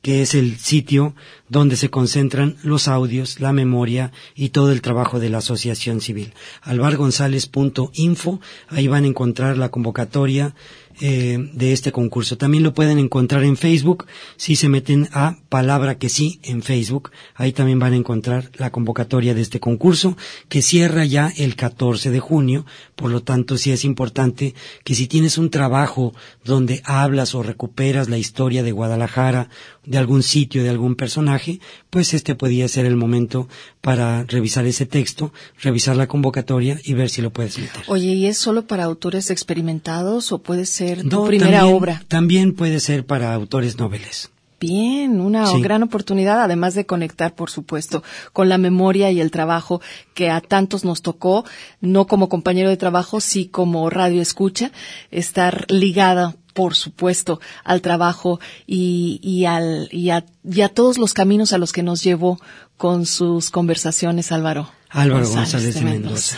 que 0.02 0.22
es 0.22 0.34
el 0.34 0.58
sitio 0.58 1.14
donde 1.48 1.76
se 1.76 1.90
concentran 1.90 2.58
los 2.64 2.88
audios, 2.88 3.40
la 3.40 3.54
memoria 3.54 4.12
y 4.36 4.50
todo 4.50 4.72
el 4.72 4.82
trabajo 4.82 5.20
de 5.20 5.30
la 5.30 5.40
asociación 5.40 6.02
civil. 6.02 6.34
albargonzales.info, 6.62 8.42
ahí 8.68 8.88
van 8.88 9.04
a 9.04 9.08
encontrar 9.08 9.58
la 9.58 9.70
convocatoria 9.70 10.56
eh, 11.02 11.50
de 11.54 11.74
este 11.74 11.92
concurso. 11.92 12.38
También 12.38 12.64
lo 12.64 12.74
pueden 12.74 13.00
encontrar 13.00 13.44
en 13.44 13.58
Facebook, 13.58 14.06
si 14.38 14.56
se 14.56 14.70
meten 14.70 15.10
a 15.12 15.38
Palabra 15.50 15.98
que 15.98 16.10
sí 16.10 16.40
en 16.44 16.62
Facebook, 16.62 17.12
ahí 17.36 17.52
también 17.52 17.80
van 17.80 17.94
a 17.94 17.98
encontrar 17.98 18.52
la 18.58 18.72
convocatoria 18.72 19.34
de 19.34 19.42
este 19.42 19.60
concurso, 19.60 20.16
que 20.48 20.62
cierra 20.62 21.04
ya 21.06 21.34
el 21.36 21.56
14 21.56 22.12
de 22.12 22.20
junio, 22.20 22.66
por 22.96 23.12
lo 23.12 23.24
tanto 23.24 23.58
sí 23.58 23.72
es 23.72 23.84
importante 23.84 24.54
que 24.84 24.96
si 24.96 25.08
tienes 25.08 25.38
un 25.38 25.50
trabajo 25.50 26.14
donde 26.46 26.82
hablas 26.86 27.36
o 27.36 27.44
recuperas 27.44 28.08
la 28.08 28.18
historia 28.18 28.64
de 28.64 28.72
Guadalajara, 28.72 29.50
de 29.86 29.98
algún 29.98 30.22
sitio, 30.22 30.64
de 30.64 30.70
algún 30.70 30.96
personaje, 30.96 31.60
pues 31.90 32.14
este 32.14 32.36
podría 32.36 32.68
ser 32.68 32.86
el 32.86 32.96
momento 32.96 33.48
para 33.82 34.24
revisar 34.24 34.66
ese 34.68 34.86
texto, 34.86 35.34
revisar 35.60 35.96
la 35.96 36.08
convocatoria 36.08 36.80
y 36.84 36.94
ver 36.94 37.10
si 37.10 37.22
lo 37.22 37.32
puedes 37.32 37.58
meter. 37.58 37.84
Oye, 37.88 38.14
¿y 38.14 38.28
es 38.28 38.38
solo 38.38 38.68
para 38.68 38.84
autores 38.84 39.32
experimentados 39.32 40.32
o 40.32 40.38
puede 40.38 40.66
ser 40.66 40.91
tu 41.00 41.08
No, 41.10 41.26
primera 41.26 41.60
también- 41.60 41.76
obra? 41.76 42.04
También 42.08 42.54
puede 42.56 42.80
ser 42.80 43.06
para 43.06 43.34
autores 43.34 43.78
noveles. 43.78 44.30
Bien, 44.60 45.20
una 45.22 45.48
Sí. 45.48 45.60
gran 45.60 45.82
oportunidad, 45.82 46.40
además 46.40 46.76
de 46.76 46.86
conectar, 46.86 47.34
por 47.34 47.50
supuesto, 47.50 48.04
con 48.32 48.48
la 48.48 48.60
memoria 48.60 49.10
y 49.10 49.20
el 49.20 49.32
trabajo 49.32 49.82
que 50.14 50.30
a 50.30 50.40
tantos 50.40 50.86
nos 50.86 51.02
tocó, 51.02 51.46
no 51.80 52.06
como 52.06 52.30
compañero 52.30 52.70
de 52.70 52.78
trabajo, 52.78 53.22
sí 53.22 53.48
como 53.48 53.90
radio 53.90 54.22
escucha, 54.22 54.72
estar 55.10 55.66
ligada, 55.68 56.36
por 56.54 56.76
supuesto, 56.76 57.40
al 57.64 57.82
trabajo 57.82 58.40
y, 58.68 59.20
y, 59.24 59.46
al, 59.46 59.90
y, 59.92 60.12
a, 60.12 60.26
y 60.44 60.62
a 60.62 60.70
todos 60.70 61.00
los 61.00 61.14
caminos 61.16 61.54
a 61.54 61.58
los 61.58 61.72
que 61.72 61.82
nos 61.82 62.04
llevó 62.04 62.40
con 62.78 63.08
sus 63.08 63.50
conversaciones, 63.50 64.32
Álvaro. 64.32 64.70
Álvaro 64.90 65.28
González, 65.28 65.74
de 65.74 65.82
Mendoza. 65.82 66.38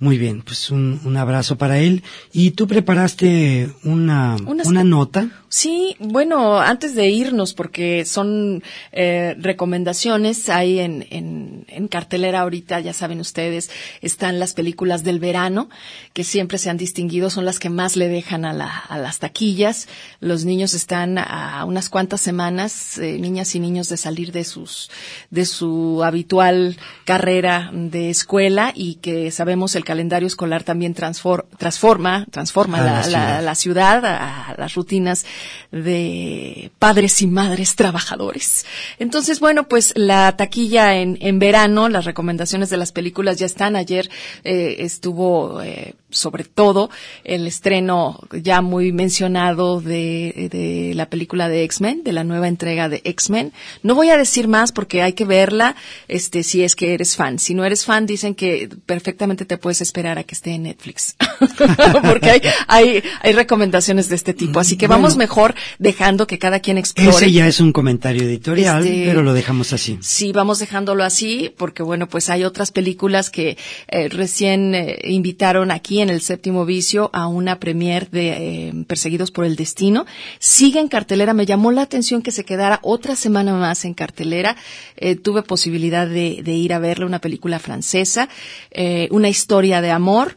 Muy 0.00 0.16
bien, 0.16 0.40
pues 0.40 0.70
un, 0.70 0.98
un 1.04 1.16
abrazo 1.18 1.58
para 1.58 1.78
él. 1.78 2.02
¿Y 2.32 2.52
tú 2.52 2.66
preparaste 2.66 3.70
una, 3.84 4.38
una 4.46 4.82
nota? 4.82 5.28
Sí, 5.50 5.96
bueno, 5.98 6.58
antes 6.58 6.94
de 6.94 7.08
irnos, 7.08 7.52
porque 7.52 8.06
son 8.06 8.62
eh, 8.92 9.34
recomendaciones, 9.38 10.48
hay 10.48 10.78
en, 10.78 11.06
en, 11.10 11.66
en 11.68 11.88
cartelera 11.88 12.40
ahorita, 12.40 12.80
ya 12.80 12.94
saben 12.94 13.20
ustedes, 13.20 13.68
están 14.00 14.38
las 14.38 14.54
películas 14.54 15.02
del 15.02 15.18
verano, 15.18 15.68
que 16.14 16.24
siempre 16.24 16.56
se 16.56 16.70
han 16.70 16.78
distinguido, 16.78 17.28
son 17.28 17.44
las 17.44 17.58
que 17.58 17.68
más 17.68 17.96
le 17.96 18.08
dejan 18.08 18.46
a, 18.46 18.54
la, 18.54 18.68
a 18.68 18.96
las 18.96 19.18
taquillas. 19.18 19.86
Los 20.20 20.46
niños 20.46 20.72
están 20.72 21.18
a 21.18 21.64
unas 21.66 21.90
cuantas 21.90 22.22
semanas, 22.22 22.96
eh, 22.96 23.18
niñas 23.18 23.54
y 23.54 23.60
niños, 23.60 23.90
de 23.90 23.98
salir 23.98 24.32
de 24.32 24.44
sus, 24.44 24.88
de 25.28 25.44
su 25.44 26.02
habitual 26.04 26.78
carrera 27.04 27.70
de 27.74 28.08
escuela 28.08 28.72
y 28.74 28.94
que 28.94 29.30
sabemos 29.30 29.74
el 29.74 29.84
calendario 29.90 30.26
escolar 30.32 30.62
también 30.62 30.94
transfor- 30.94 31.44
transforma, 31.58 32.26
transforma 32.30 32.78
A 32.78 32.84
la 32.84 32.90
la, 32.90 32.96
la, 32.96 33.02
ciudad. 33.04 33.42
la 33.50 33.54
ciudad, 33.54 34.04
a 34.06 34.54
las 34.56 34.74
rutinas 34.74 35.26
de 35.72 36.70
padres 36.78 37.22
y 37.22 37.26
madres 37.26 37.74
trabajadores. 37.76 38.66
Entonces, 38.98 39.40
bueno, 39.40 39.64
pues 39.68 39.92
la 39.96 40.36
taquilla 40.36 40.94
en, 40.96 41.18
en 41.20 41.38
verano, 41.38 41.88
las 41.88 42.04
recomendaciones 42.04 42.70
de 42.70 42.76
las 42.76 42.92
películas 42.92 43.38
ya 43.38 43.46
están. 43.46 43.76
Ayer 43.76 44.08
eh, 44.44 44.76
estuvo 44.80 45.60
eh, 45.62 45.94
sobre 46.10 46.44
todo 46.44 46.90
el 47.24 47.46
estreno 47.46 48.20
ya 48.32 48.60
muy 48.60 48.92
mencionado 48.92 49.80
de, 49.80 50.48
de 50.50 50.92
la 50.94 51.08
película 51.08 51.48
de 51.48 51.64
X-Men, 51.64 52.02
de 52.04 52.12
la 52.12 52.24
nueva 52.24 52.48
entrega 52.48 52.88
de 52.88 53.00
X-Men. 53.04 53.52
No 53.82 53.94
voy 53.94 54.10
a 54.10 54.16
decir 54.16 54.48
más 54.48 54.72
porque 54.72 55.02
hay 55.02 55.12
que 55.12 55.24
verla, 55.24 55.76
este, 56.08 56.42
si 56.42 56.62
es 56.62 56.74
que 56.74 56.94
eres 56.94 57.16
fan. 57.16 57.38
Si 57.38 57.54
no 57.54 57.64
eres 57.64 57.84
fan, 57.84 58.06
dicen 58.06 58.34
que 58.34 58.68
perfectamente 58.86 59.44
te 59.44 59.58
puedes 59.58 59.80
esperar 59.80 60.18
a 60.18 60.24
que 60.24 60.34
esté 60.34 60.52
en 60.52 60.64
Netflix. 60.64 61.16
porque 62.06 62.30
hay, 62.30 62.42
hay, 62.66 63.02
hay 63.22 63.32
recomendaciones 63.32 64.08
de 64.08 64.16
este 64.16 64.34
tipo. 64.34 64.60
Así 64.60 64.76
que 64.76 64.86
vamos 64.86 65.16
mejor 65.16 65.54
dejando 65.78 66.26
que 66.26 66.38
cada 66.38 66.60
quien 66.60 66.78
explore. 66.78 67.10
Ese 67.10 67.32
ya 67.32 67.46
es 67.46 67.60
un 67.60 67.72
comentario 67.72 68.22
editorial, 68.22 68.86
Este, 68.86 69.04
pero 69.06 69.22
lo 69.22 69.32
dejamos 69.32 69.72
así. 69.72 69.98
Sí, 70.00 70.32
vamos 70.32 70.58
dejándolo 70.58 71.04
así, 71.04 71.52
porque 71.56 71.82
bueno, 71.82 72.08
pues 72.08 72.30
hay 72.30 72.44
otras 72.44 72.70
películas 72.70 73.30
que 73.30 73.56
eh, 73.88 74.08
recién 74.08 74.74
eh, 74.74 74.98
invitaron 75.04 75.70
aquí 75.70 75.99
en 76.02 76.10
el 76.10 76.20
séptimo 76.20 76.64
vicio 76.64 77.10
a 77.12 77.26
una 77.26 77.58
premier 77.58 78.10
de 78.10 78.68
eh, 78.68 78.72
Perseguidos 78.86 79.30
por 79.30 79.44
el 79.44 79.56
Destino. 79.56 80.06
Sigue 80.38 80.80
en 80.80 80.88
cartelera, 80.88 81.34
me 81.34 81.46
llamó 81.46 81.72
la 81.72 81.82
atención 81.82 82.22
que 82.22 82.32
se 82.32 82.44
quedara 82.44 82.80
otra 82.82 83.16
semana 83.16 83.54
más 83.54 83.84
en 83.84 83.94
cartelera. 83.94 84.56
Eh, 84.96 85.16
tuve 85.16 85.42
posibilidad 85.42 86.06
de, 86.06 86.42
ir 86.44 86.72
a 86.72 86.78
verla, 86.78 87.06
una 87.06 87.20
película 87.20 87.58
francesa, 87.58 88.28
eh, 88.70 89.08
una 89.10 89.28
historia 89.28 89.80
de 89.80 89.90
amor. 89.90 90.36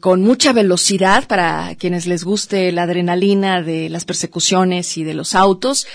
con 0.00 0.22
mucha 0.22 0.52
velocidad 0.52 1.28
para 1.28 1.76
quienes 1.78 2.08
les 2.08 2.24
guste 2.24 2.72
la 2.72 2.82
adrenalina 2.82 3.62
de 3.62 3.88
las 3.90 4.04
persecuciones 4.04 4.98
y 4.98 5.04
de 5.04 5.14
los 5.14 5.36
autos. 5.36 5.86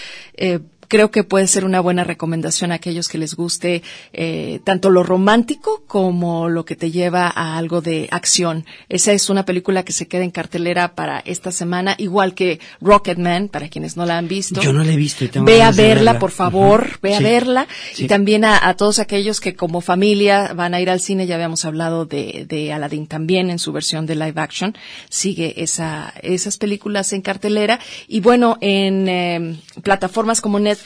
Creo 0.87 1.11
que 1.11 1.23
puede 1.23 1.47
ser 1.47 1.65
una 1.65 1.79
buena 1.79 2.03
recomendación 2.03 2.71
a 2.71 2.75
aquellos 2.75 3.07
que 3.09 3.17
les 3.17 3.35
guste 3.35 3.83
eh, 4.13 4.59
tanto 4.63 4.89
lo 4.89 5.03
romántico 5.03 5.83
como 5.87 6.49
lo 6.49 6.65
que 6.65 6.75
te 6.75 6.91
lleva 6.91 7.27
a 7.33 7.57
algo 7.57 7.81
de 7.81 8.07
acción. 8.11 8.65
Esa 8.89 9.11
es 9.13 9.29
una 9.29 9.45
película 9.45 9.83
que 9.83 9.93
se 9.93 10.07
queda 10.07 10.23
en 10.23 10.31
cartelera 10.31 10.95
para 10.95 11.19
esta 11.19 11.51
semana, 11.51 11.95
igual 11.97 12.33
que 12.33 12.59
Rocketman, 12.81 13.49
para 13.49 13.69
quienes 13.69 13.97
no 13.97 14.05
la 14.05 14.17
han 14.17 14.27
visto. 14.27 14.61
Yo 14.61 14.73
no 14.73 14.83
la 14.83 14.91
he 14.93 14.95
visto 14.95 15.25
y 15.25 15.27
tengo 15.27 15.45
Ve 15.45 15.61
a 15.61 15.71
verla, 15.71 15.83
verla. 16.13 16.19
por 16.19 16.31
favor, 16.31 16.99
ve 17.01 17.15
a 17.15 17.17
Sí. 17.17 17.23
verla. 17.23 17.67
Sí. 17.93 18.05
Y 18.05 18.07
también 18.07 18.45
a, 18.45 18.67
a 18.67 18.75
todos 18.75 18.99
aquellos 18.99 19.41
que 19.41 19.55
como 19.55 19.81
familia 19.81 20.53
van 20.53 20.73
a 20.73 20.79
ir 20.81 20.89
al 20.89 20.99
cine, 21.01 21.27
ya 21.27 21.35
habíamos 21.35 21.65
hablado 21.65 22.05
de, 22.05 22.45
de 22.47 22.71
Aladdin 22.73 23.07
también 23.07 23.49
en 23.49 23.59
su 23.59 23.71
versión 23.71 24.05
de 24.05 24.15
live 24.15 24.39
action. 24.41 24.75
Sigue 25.09 25.61
esa, 25.63 26.13
esas 26.21 26.57
películas 26.57 27.11
en 27.13 27.21
cartelera. 27.21 27.79
Y 28.07 28.19
bueno, 28.21 28.57
en 28.61 29.07
eh, 29.09 29.55
plataformas 29.83 30.41
como 30.41 30.59
Netflix, 30.59 30.76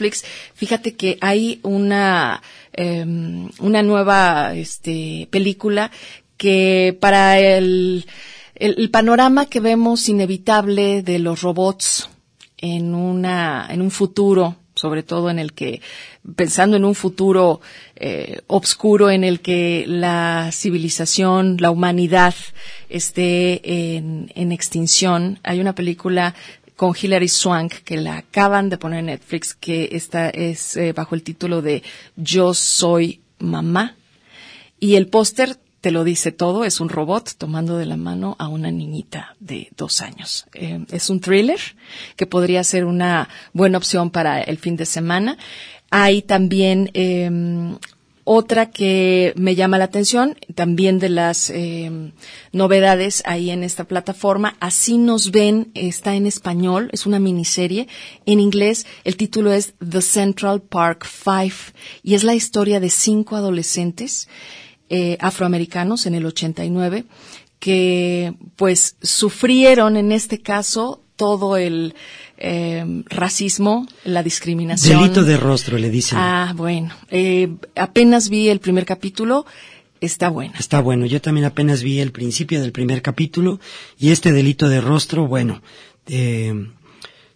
fíjate 0.54 0.96
que 0.96 1.18
hay 1.22 1.60
una, 1.64 2.42
eh, 2.74 3.06
una 3.60 3.84
nueva 3.84 4.54
este, 4.56 5.28
película 5.32 5.92
que 6.38 6.98
para 7.00 7.40
el, 7.40 8.06
el, 8.56 8.90
panorama 8.90 9.46
que 9.46 9.60
vemos 9.60 10.10
inevitable 10.10 11.04
de 11.04 11.20
los 11.20 11.42
robots 11.42 12.10
en 12.58 12.96
una, 12.96 13.68
en 13.70 13.82
un 13.82 13.92
futuro, 13.92 14.56
sobre 14.74 15.04
todo 15.04 15.30
en 15.30 15.38
el 15.38 15.54
que, 15.54 15.82
pensando 16.36 16.78
en 16.78 16.86
un 16.86 16.96
futuro 16.96 17.62
eh, 17.96 18.42
obscuro 18.48 19.12
en 19.12 19.24
el 19.24 19.42
que 19.42 19.86
la 19.88 20.50
civilización, 20.52 21.58
la 21.60 21.70
humanidad 21.70 22.34
esté 22.90 23.96
en, 23.96 24.32
en 24.34 24.52
extinción, 24.52 25.40
hay 25.44 25.60
una 25.60 25.76
película 25.76 26.34
con 26.82 26.96
Hilary 27.00 27.28
Swank 27.28 27.74
que 27.84 27.96
la 27.96 28.18
acaban 28.18 28.70
de 28.70 28.80
poner 28.80 29.02
en 29.02 29.06
Netflix 29.06 29.54
que 29.54 29.90
esta 29.92 30.32
es 30.32 30.76
eh, 30.76 30.94
bajo 30.94 31.14
el 31.14 31.22
título 31.22 31.62
de 31.62 31.84
Yo 32.16 32.56
soy 32.56 33.22
mamá 33.38 33.96
y 34.80 34.96
el 34.96 35.06
póster 35.06 35.58
te 35.80 35.92
lo 35.92 36.04
dice 36.04 36.32
todo, 36.32 36.66
es 36.66 36.80
un 36.80 36.90
robot 36.90 37.36
tomando 37.38 37.78
de 37.78 37.86
la 37.86 37.98
mano 37.98 38.36
a 38.40 38.48
una 38.48 38.72
niñita 38.72 39.36
de 39.40 39.70
dos 39.78 40.02
años. 40.02 40.48
Eh, 40.56 40.84
es 40.90 41.12
un 41.12 41.20
thriller 41.20 41.60
que 42.16 42.26
podría 42.26 42.64
ser 42.64 42.86
una 42.86 43.30
buena 43.54 43.78
opción 43.78 44.10
para 44.10 44.42
el 44.42 44.58
fin 44.58 44.76
de 44.76 44.88
semana. 44.88 45.38
Hay 45.92 46.24
también 46.24 46.90
eh, 46.96 47.30
otra 48.24 48.70
que 48.70 49.34
me 49.36 49.56
llama 49.56 49.78
la 49.78 49.86
atención, 49.86 50.38
también 50.56 51.00
de 51.00 51.10
las 51.10 51.50
eh, 51.50 52.12
novedades 52.52 53.24
ahí 53.26 53.50
en 53.50 53.64
esta 53.64 53.86
plataforma. 53.86 54.56
Así 54.60 54.98
nos 54.98 55.32
ven, 55.32 55.72
está 55.74 56.16
en 56.16 56.26
español, 56.26 56.90
es 56.94 57.06
una 57.06 57.20
miniserie. 57.20 57.88
En 58.26 58.40
inglés, 58.40 58.86
el 59.04 59.18
título 59.18 59.52
es 59.52 59.74
The 59.88 60.02
Central 60.02 60.62
Park 60.62 61.06
Five 61.06 61.56
y 62.04 62.16
es 62.16 62.24
la 62.24 62.36
historia 62.36 62.80
de 62.80 62.90
cinco 62.90 63.36
adolescentes 63.36 64.28
eh, 64.90 65.18
afroamericanos 65.20 66.06
en 66.06 66.16
el 66.16 66.26
89 66.26 67.06
que 67.60 68.34
pues 68.56 68.96
sufrieron 69.04 69.96
en 69.96 70.12
este 70.12 70.42
caso 70.42 71.04
todo 71.16 71.56
el 71.56 71.94
eh, 72.44 73.04
racismo, 73.06 73.88
la 74.04 74.24
discriminación. 74.24 75.00
Delito 75.00 75.24
de 75.24 75.38
rostro, 75.38 75.78
le 75.78 75.90
dicen. 75.90 76.18
Ah, 76.18 76.54
bueno. 76.56 76.94
Eh, 77.10 77.50
apenas 77.76 78.30
vi 78.30 78.50
el 78.50 78.60
primer 78.60 78.86
capítulo. 78.86 79.46
Está 80.00 80.30
buena. 80.30 80.56
Está 80.58 80.82
bueno. 80.82 81.06
Yo 81.06 81.22
también 81.22 81.46
apenas 81.46 81.84
vi 81.84 82.00
el 82.00 82.12
principio 82.12 82.60
del 82.60 82.72
primer 82.72 83.04
capítulo 83.04 83.60
y 84.00 84.10
este 84.10 84.32
delito 84.32 84.68
de 84.68 84.82
rostro, 84.82 85.28
bueno, 85.28 85.62
eh, 86.08 86.68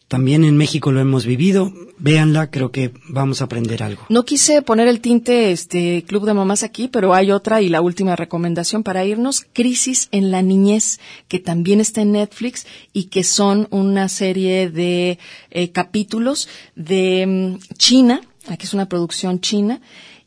también 0.08 0.44
en 0.44 0.56
México 0.56 0.92
lo 0.92 1.00
hemos 1.00 1.26
vivido. 1.26 1.74
Véanla, 1.98 2.52
creo 2.52 2.72
que 2.72 2.92
vamos 3.10 3.42
a 3.42 3.46
aprender 3.46 3.82
algo. 3.82 4.04
No 4.10 4.24
quise 4.24 4.62
poner 4.62 4.88
el 4.88 5.00
tinte 5.00 5.52
este 5.52 6.04
Club 6.04 6.26
de 6.26 6.34
Mamás 6.34 6.64
aquí, 6.64 6.88
pero 6.88 7.14
hay 7.14 7.32
otra 7.32 7.62
y 7.62 7.70
la 7.70 7.82
última 7.82 8.16
recomendación 8.16 8.84
para 8.84 9.06
irnos, 9.06 9.46
Crisis 9.54 10.10
en 10.12 10.30
la 10.30 10.42
niñez, 10.42 11.00
que 11.28 11.40
también 11.40 11.80
está 11.80 12.02
en 12.02 12.12
Netflix 12.12 12.68
y 12.94 13.06
que 13.06 13.24
son 13.24 13.68
una 13.72 14.10
serie 14.10 14.70
de 14.70 15.18
eh, 15.50 15.72
capítulos 15.72 16.50
de 16.76 17.26
mm, 17.26 17.74
China, 17.78 18.22
aquí 18.48 18.66
es 18.66 18.74
una 18.74 18.88
producción 18.88 19.40
china 19.40 19.82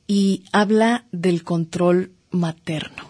y 0.06 0.44
habla 0.52 1.06
del 1.12 1.44
control 1.44 2.12
materno. 2.30 3.07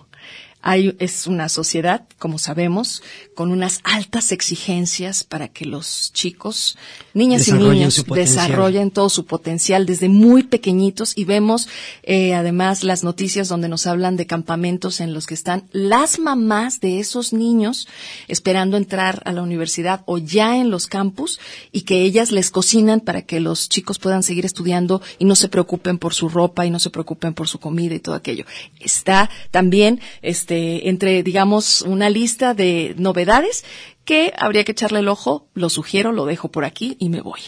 Hay, 0.61 0.97
es 0.99 1.27
una 1.27 1.49
sociedad, 1.49 2.07
como 2.19 2.39
sabemos, 2.39 3.03
con 3.35 3.53
unas 3.53 3.81
altas 3.85 4.33
exigencias 4.33 5.23
para 5.23 5.49
que 5.49 5.65
los 5.65 6.13
chicos, 6.13 6.77
niñas 7.15 7.47
y 7.49 7.53
niños, 7.53 8.05
desarrollen 8.07 8.91
todo 8.91 9.09
su 9.09 9.25
potencial 9.25 9.87
desde 9.87 10.09
muy 10.09 10.43
pequeñitos 10.43 11.17
y 11.17 11.25
vemos 11.25 11.69
eh, 12.03 12.35
además 12.35 12.83
las 12.83 13.05
noticias 13.05 13.49
donde 13.49 13.69
nos 13.69 13.87
hablan 13.87 14.17
de 14.17 14.27
campamentos 14.27 15.01
en 15.01 15.15
los 15.15 15.27
que 15.27 15.35
están 15.35 15.69
las 15.73 16.19
mamás 16.19 16.81
de 16.81 16.99
esos 16.99 17.33
niños 17.33 17.87
esperando 18.27 18.77
entrar 18.77 19.23
a 19.25 19.33
la 19.33 19.43
universidad 19.43 20.03
o 20.07 20.19
ya 20.19 20.57
en 20.57 20.71
los 20.71 20.87
campus 20.87 21.39
y 21.73 21.83
que 21.83 22.03
ellas 22.03 22.33
les 22.33 22.51
cocinan 22.51 23.01
para 23.01 23.23
que 23.23 23.41
los 23.41 23.69
chicos 23.69 23.99
puedan 23.99 24.23
seguir 24.23 24.45
estudiando 24.45 25.01
y 25.19 25.25
no 25.25 25.35
se 25.35 25.49
preocupen 25.49 25.99
por 25.99 26.15
su 26.15 26.29
ropa 26.29 26.67
y 26.67 26.71
no 26.71 26.79
se 26.79 26.91
preocupen 26.91 27.35
por 27.35 27.49
su 27.49 27.59
comida 27.59 27.95
y 27.95 28.01
todo 28.01 28.15
aquello. 28.15 28.45
Está 28.81 29.31
también 29.51 30.01
este 30.49 30.89
entre 30.89 31.23
digamos 31.23 31.83
una 31.83 32.09
lista 32.09 32.55
de 32.55 32.95
novedades 32.97 33.65
que 34.05 34.33
habría 34.39 34.65
que 34.65 34.73
echarle 34.73 35.01
el 35.01 35.09
ojo, 35.09 35.51
lo 35.53 35.69
sugiero, 35.69 36.13
lo 36.13 36.25
dejo 36.25 36.51
por 36.51 36.65
aquí 36.65 36.97
y 36.99 37.11
me 37.11 37.21
voy. 37.21 37.41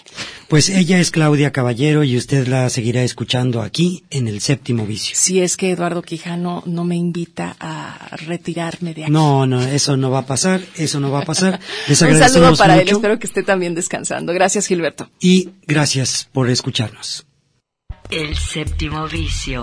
Pues 0.48 0.68
ella 0.68 1.00
es 1.00 1.10
Claudia 1.10 1.52
Caballero 1.52 2.04
y 2.04 2.18
usted 2.18 2.46
la 2.48 2.68
seguirá 2.68 3.02
escuchando 3.02 3.62
aquí 3.62 4.04
en 4.10 4.28
el 4.28 4.42
séptimo 4.42 4.84
vicio. 4.84 5.16
Si 5.16 5.40
es 5.40 5.56
que 5.56 5.70
Eduardo 5.70 6.02
Quijano 6.02 6.62
no 6.66 6.84
me 6.84 6.96
invita 6.96 7.56
a 7.58 8.14
retirarme 8.26 8.92
de 8.92 9.04
aquí. 9.04 9.10
No, 9.10 9.46
no, 9.46 9.62
eso 9.62 9.96
no 9.96 10.10
va 10.10 10.18
a 10.18 10.26
pasar, 10.26 10.60
eso 10.76 11.00
no 11.00 11.10
va 11.10 11.20
a 11.20 11.24
pasar. 11.24 11.58
Les 11.88 12.02
Un 12.02 12.18
saludo 12.18 12.54
para 12.56 12.78
él, 12.78 12.90
espero 12.90 13.18
que 13.18 13.26
esté 13.26 13.42
también 13.42 13.74
descansando. 13.74 14.34
Gracias, 14.34 14.66
Gilberto. 14.66 15.08
y 15.18 15.48
gracias 15.66 16.28
por 16.30 16.50
escucharnos. 16.50 17.24
El 18.10 18.36
séptimo 18.36 19.08
vicio. 19.08 19.62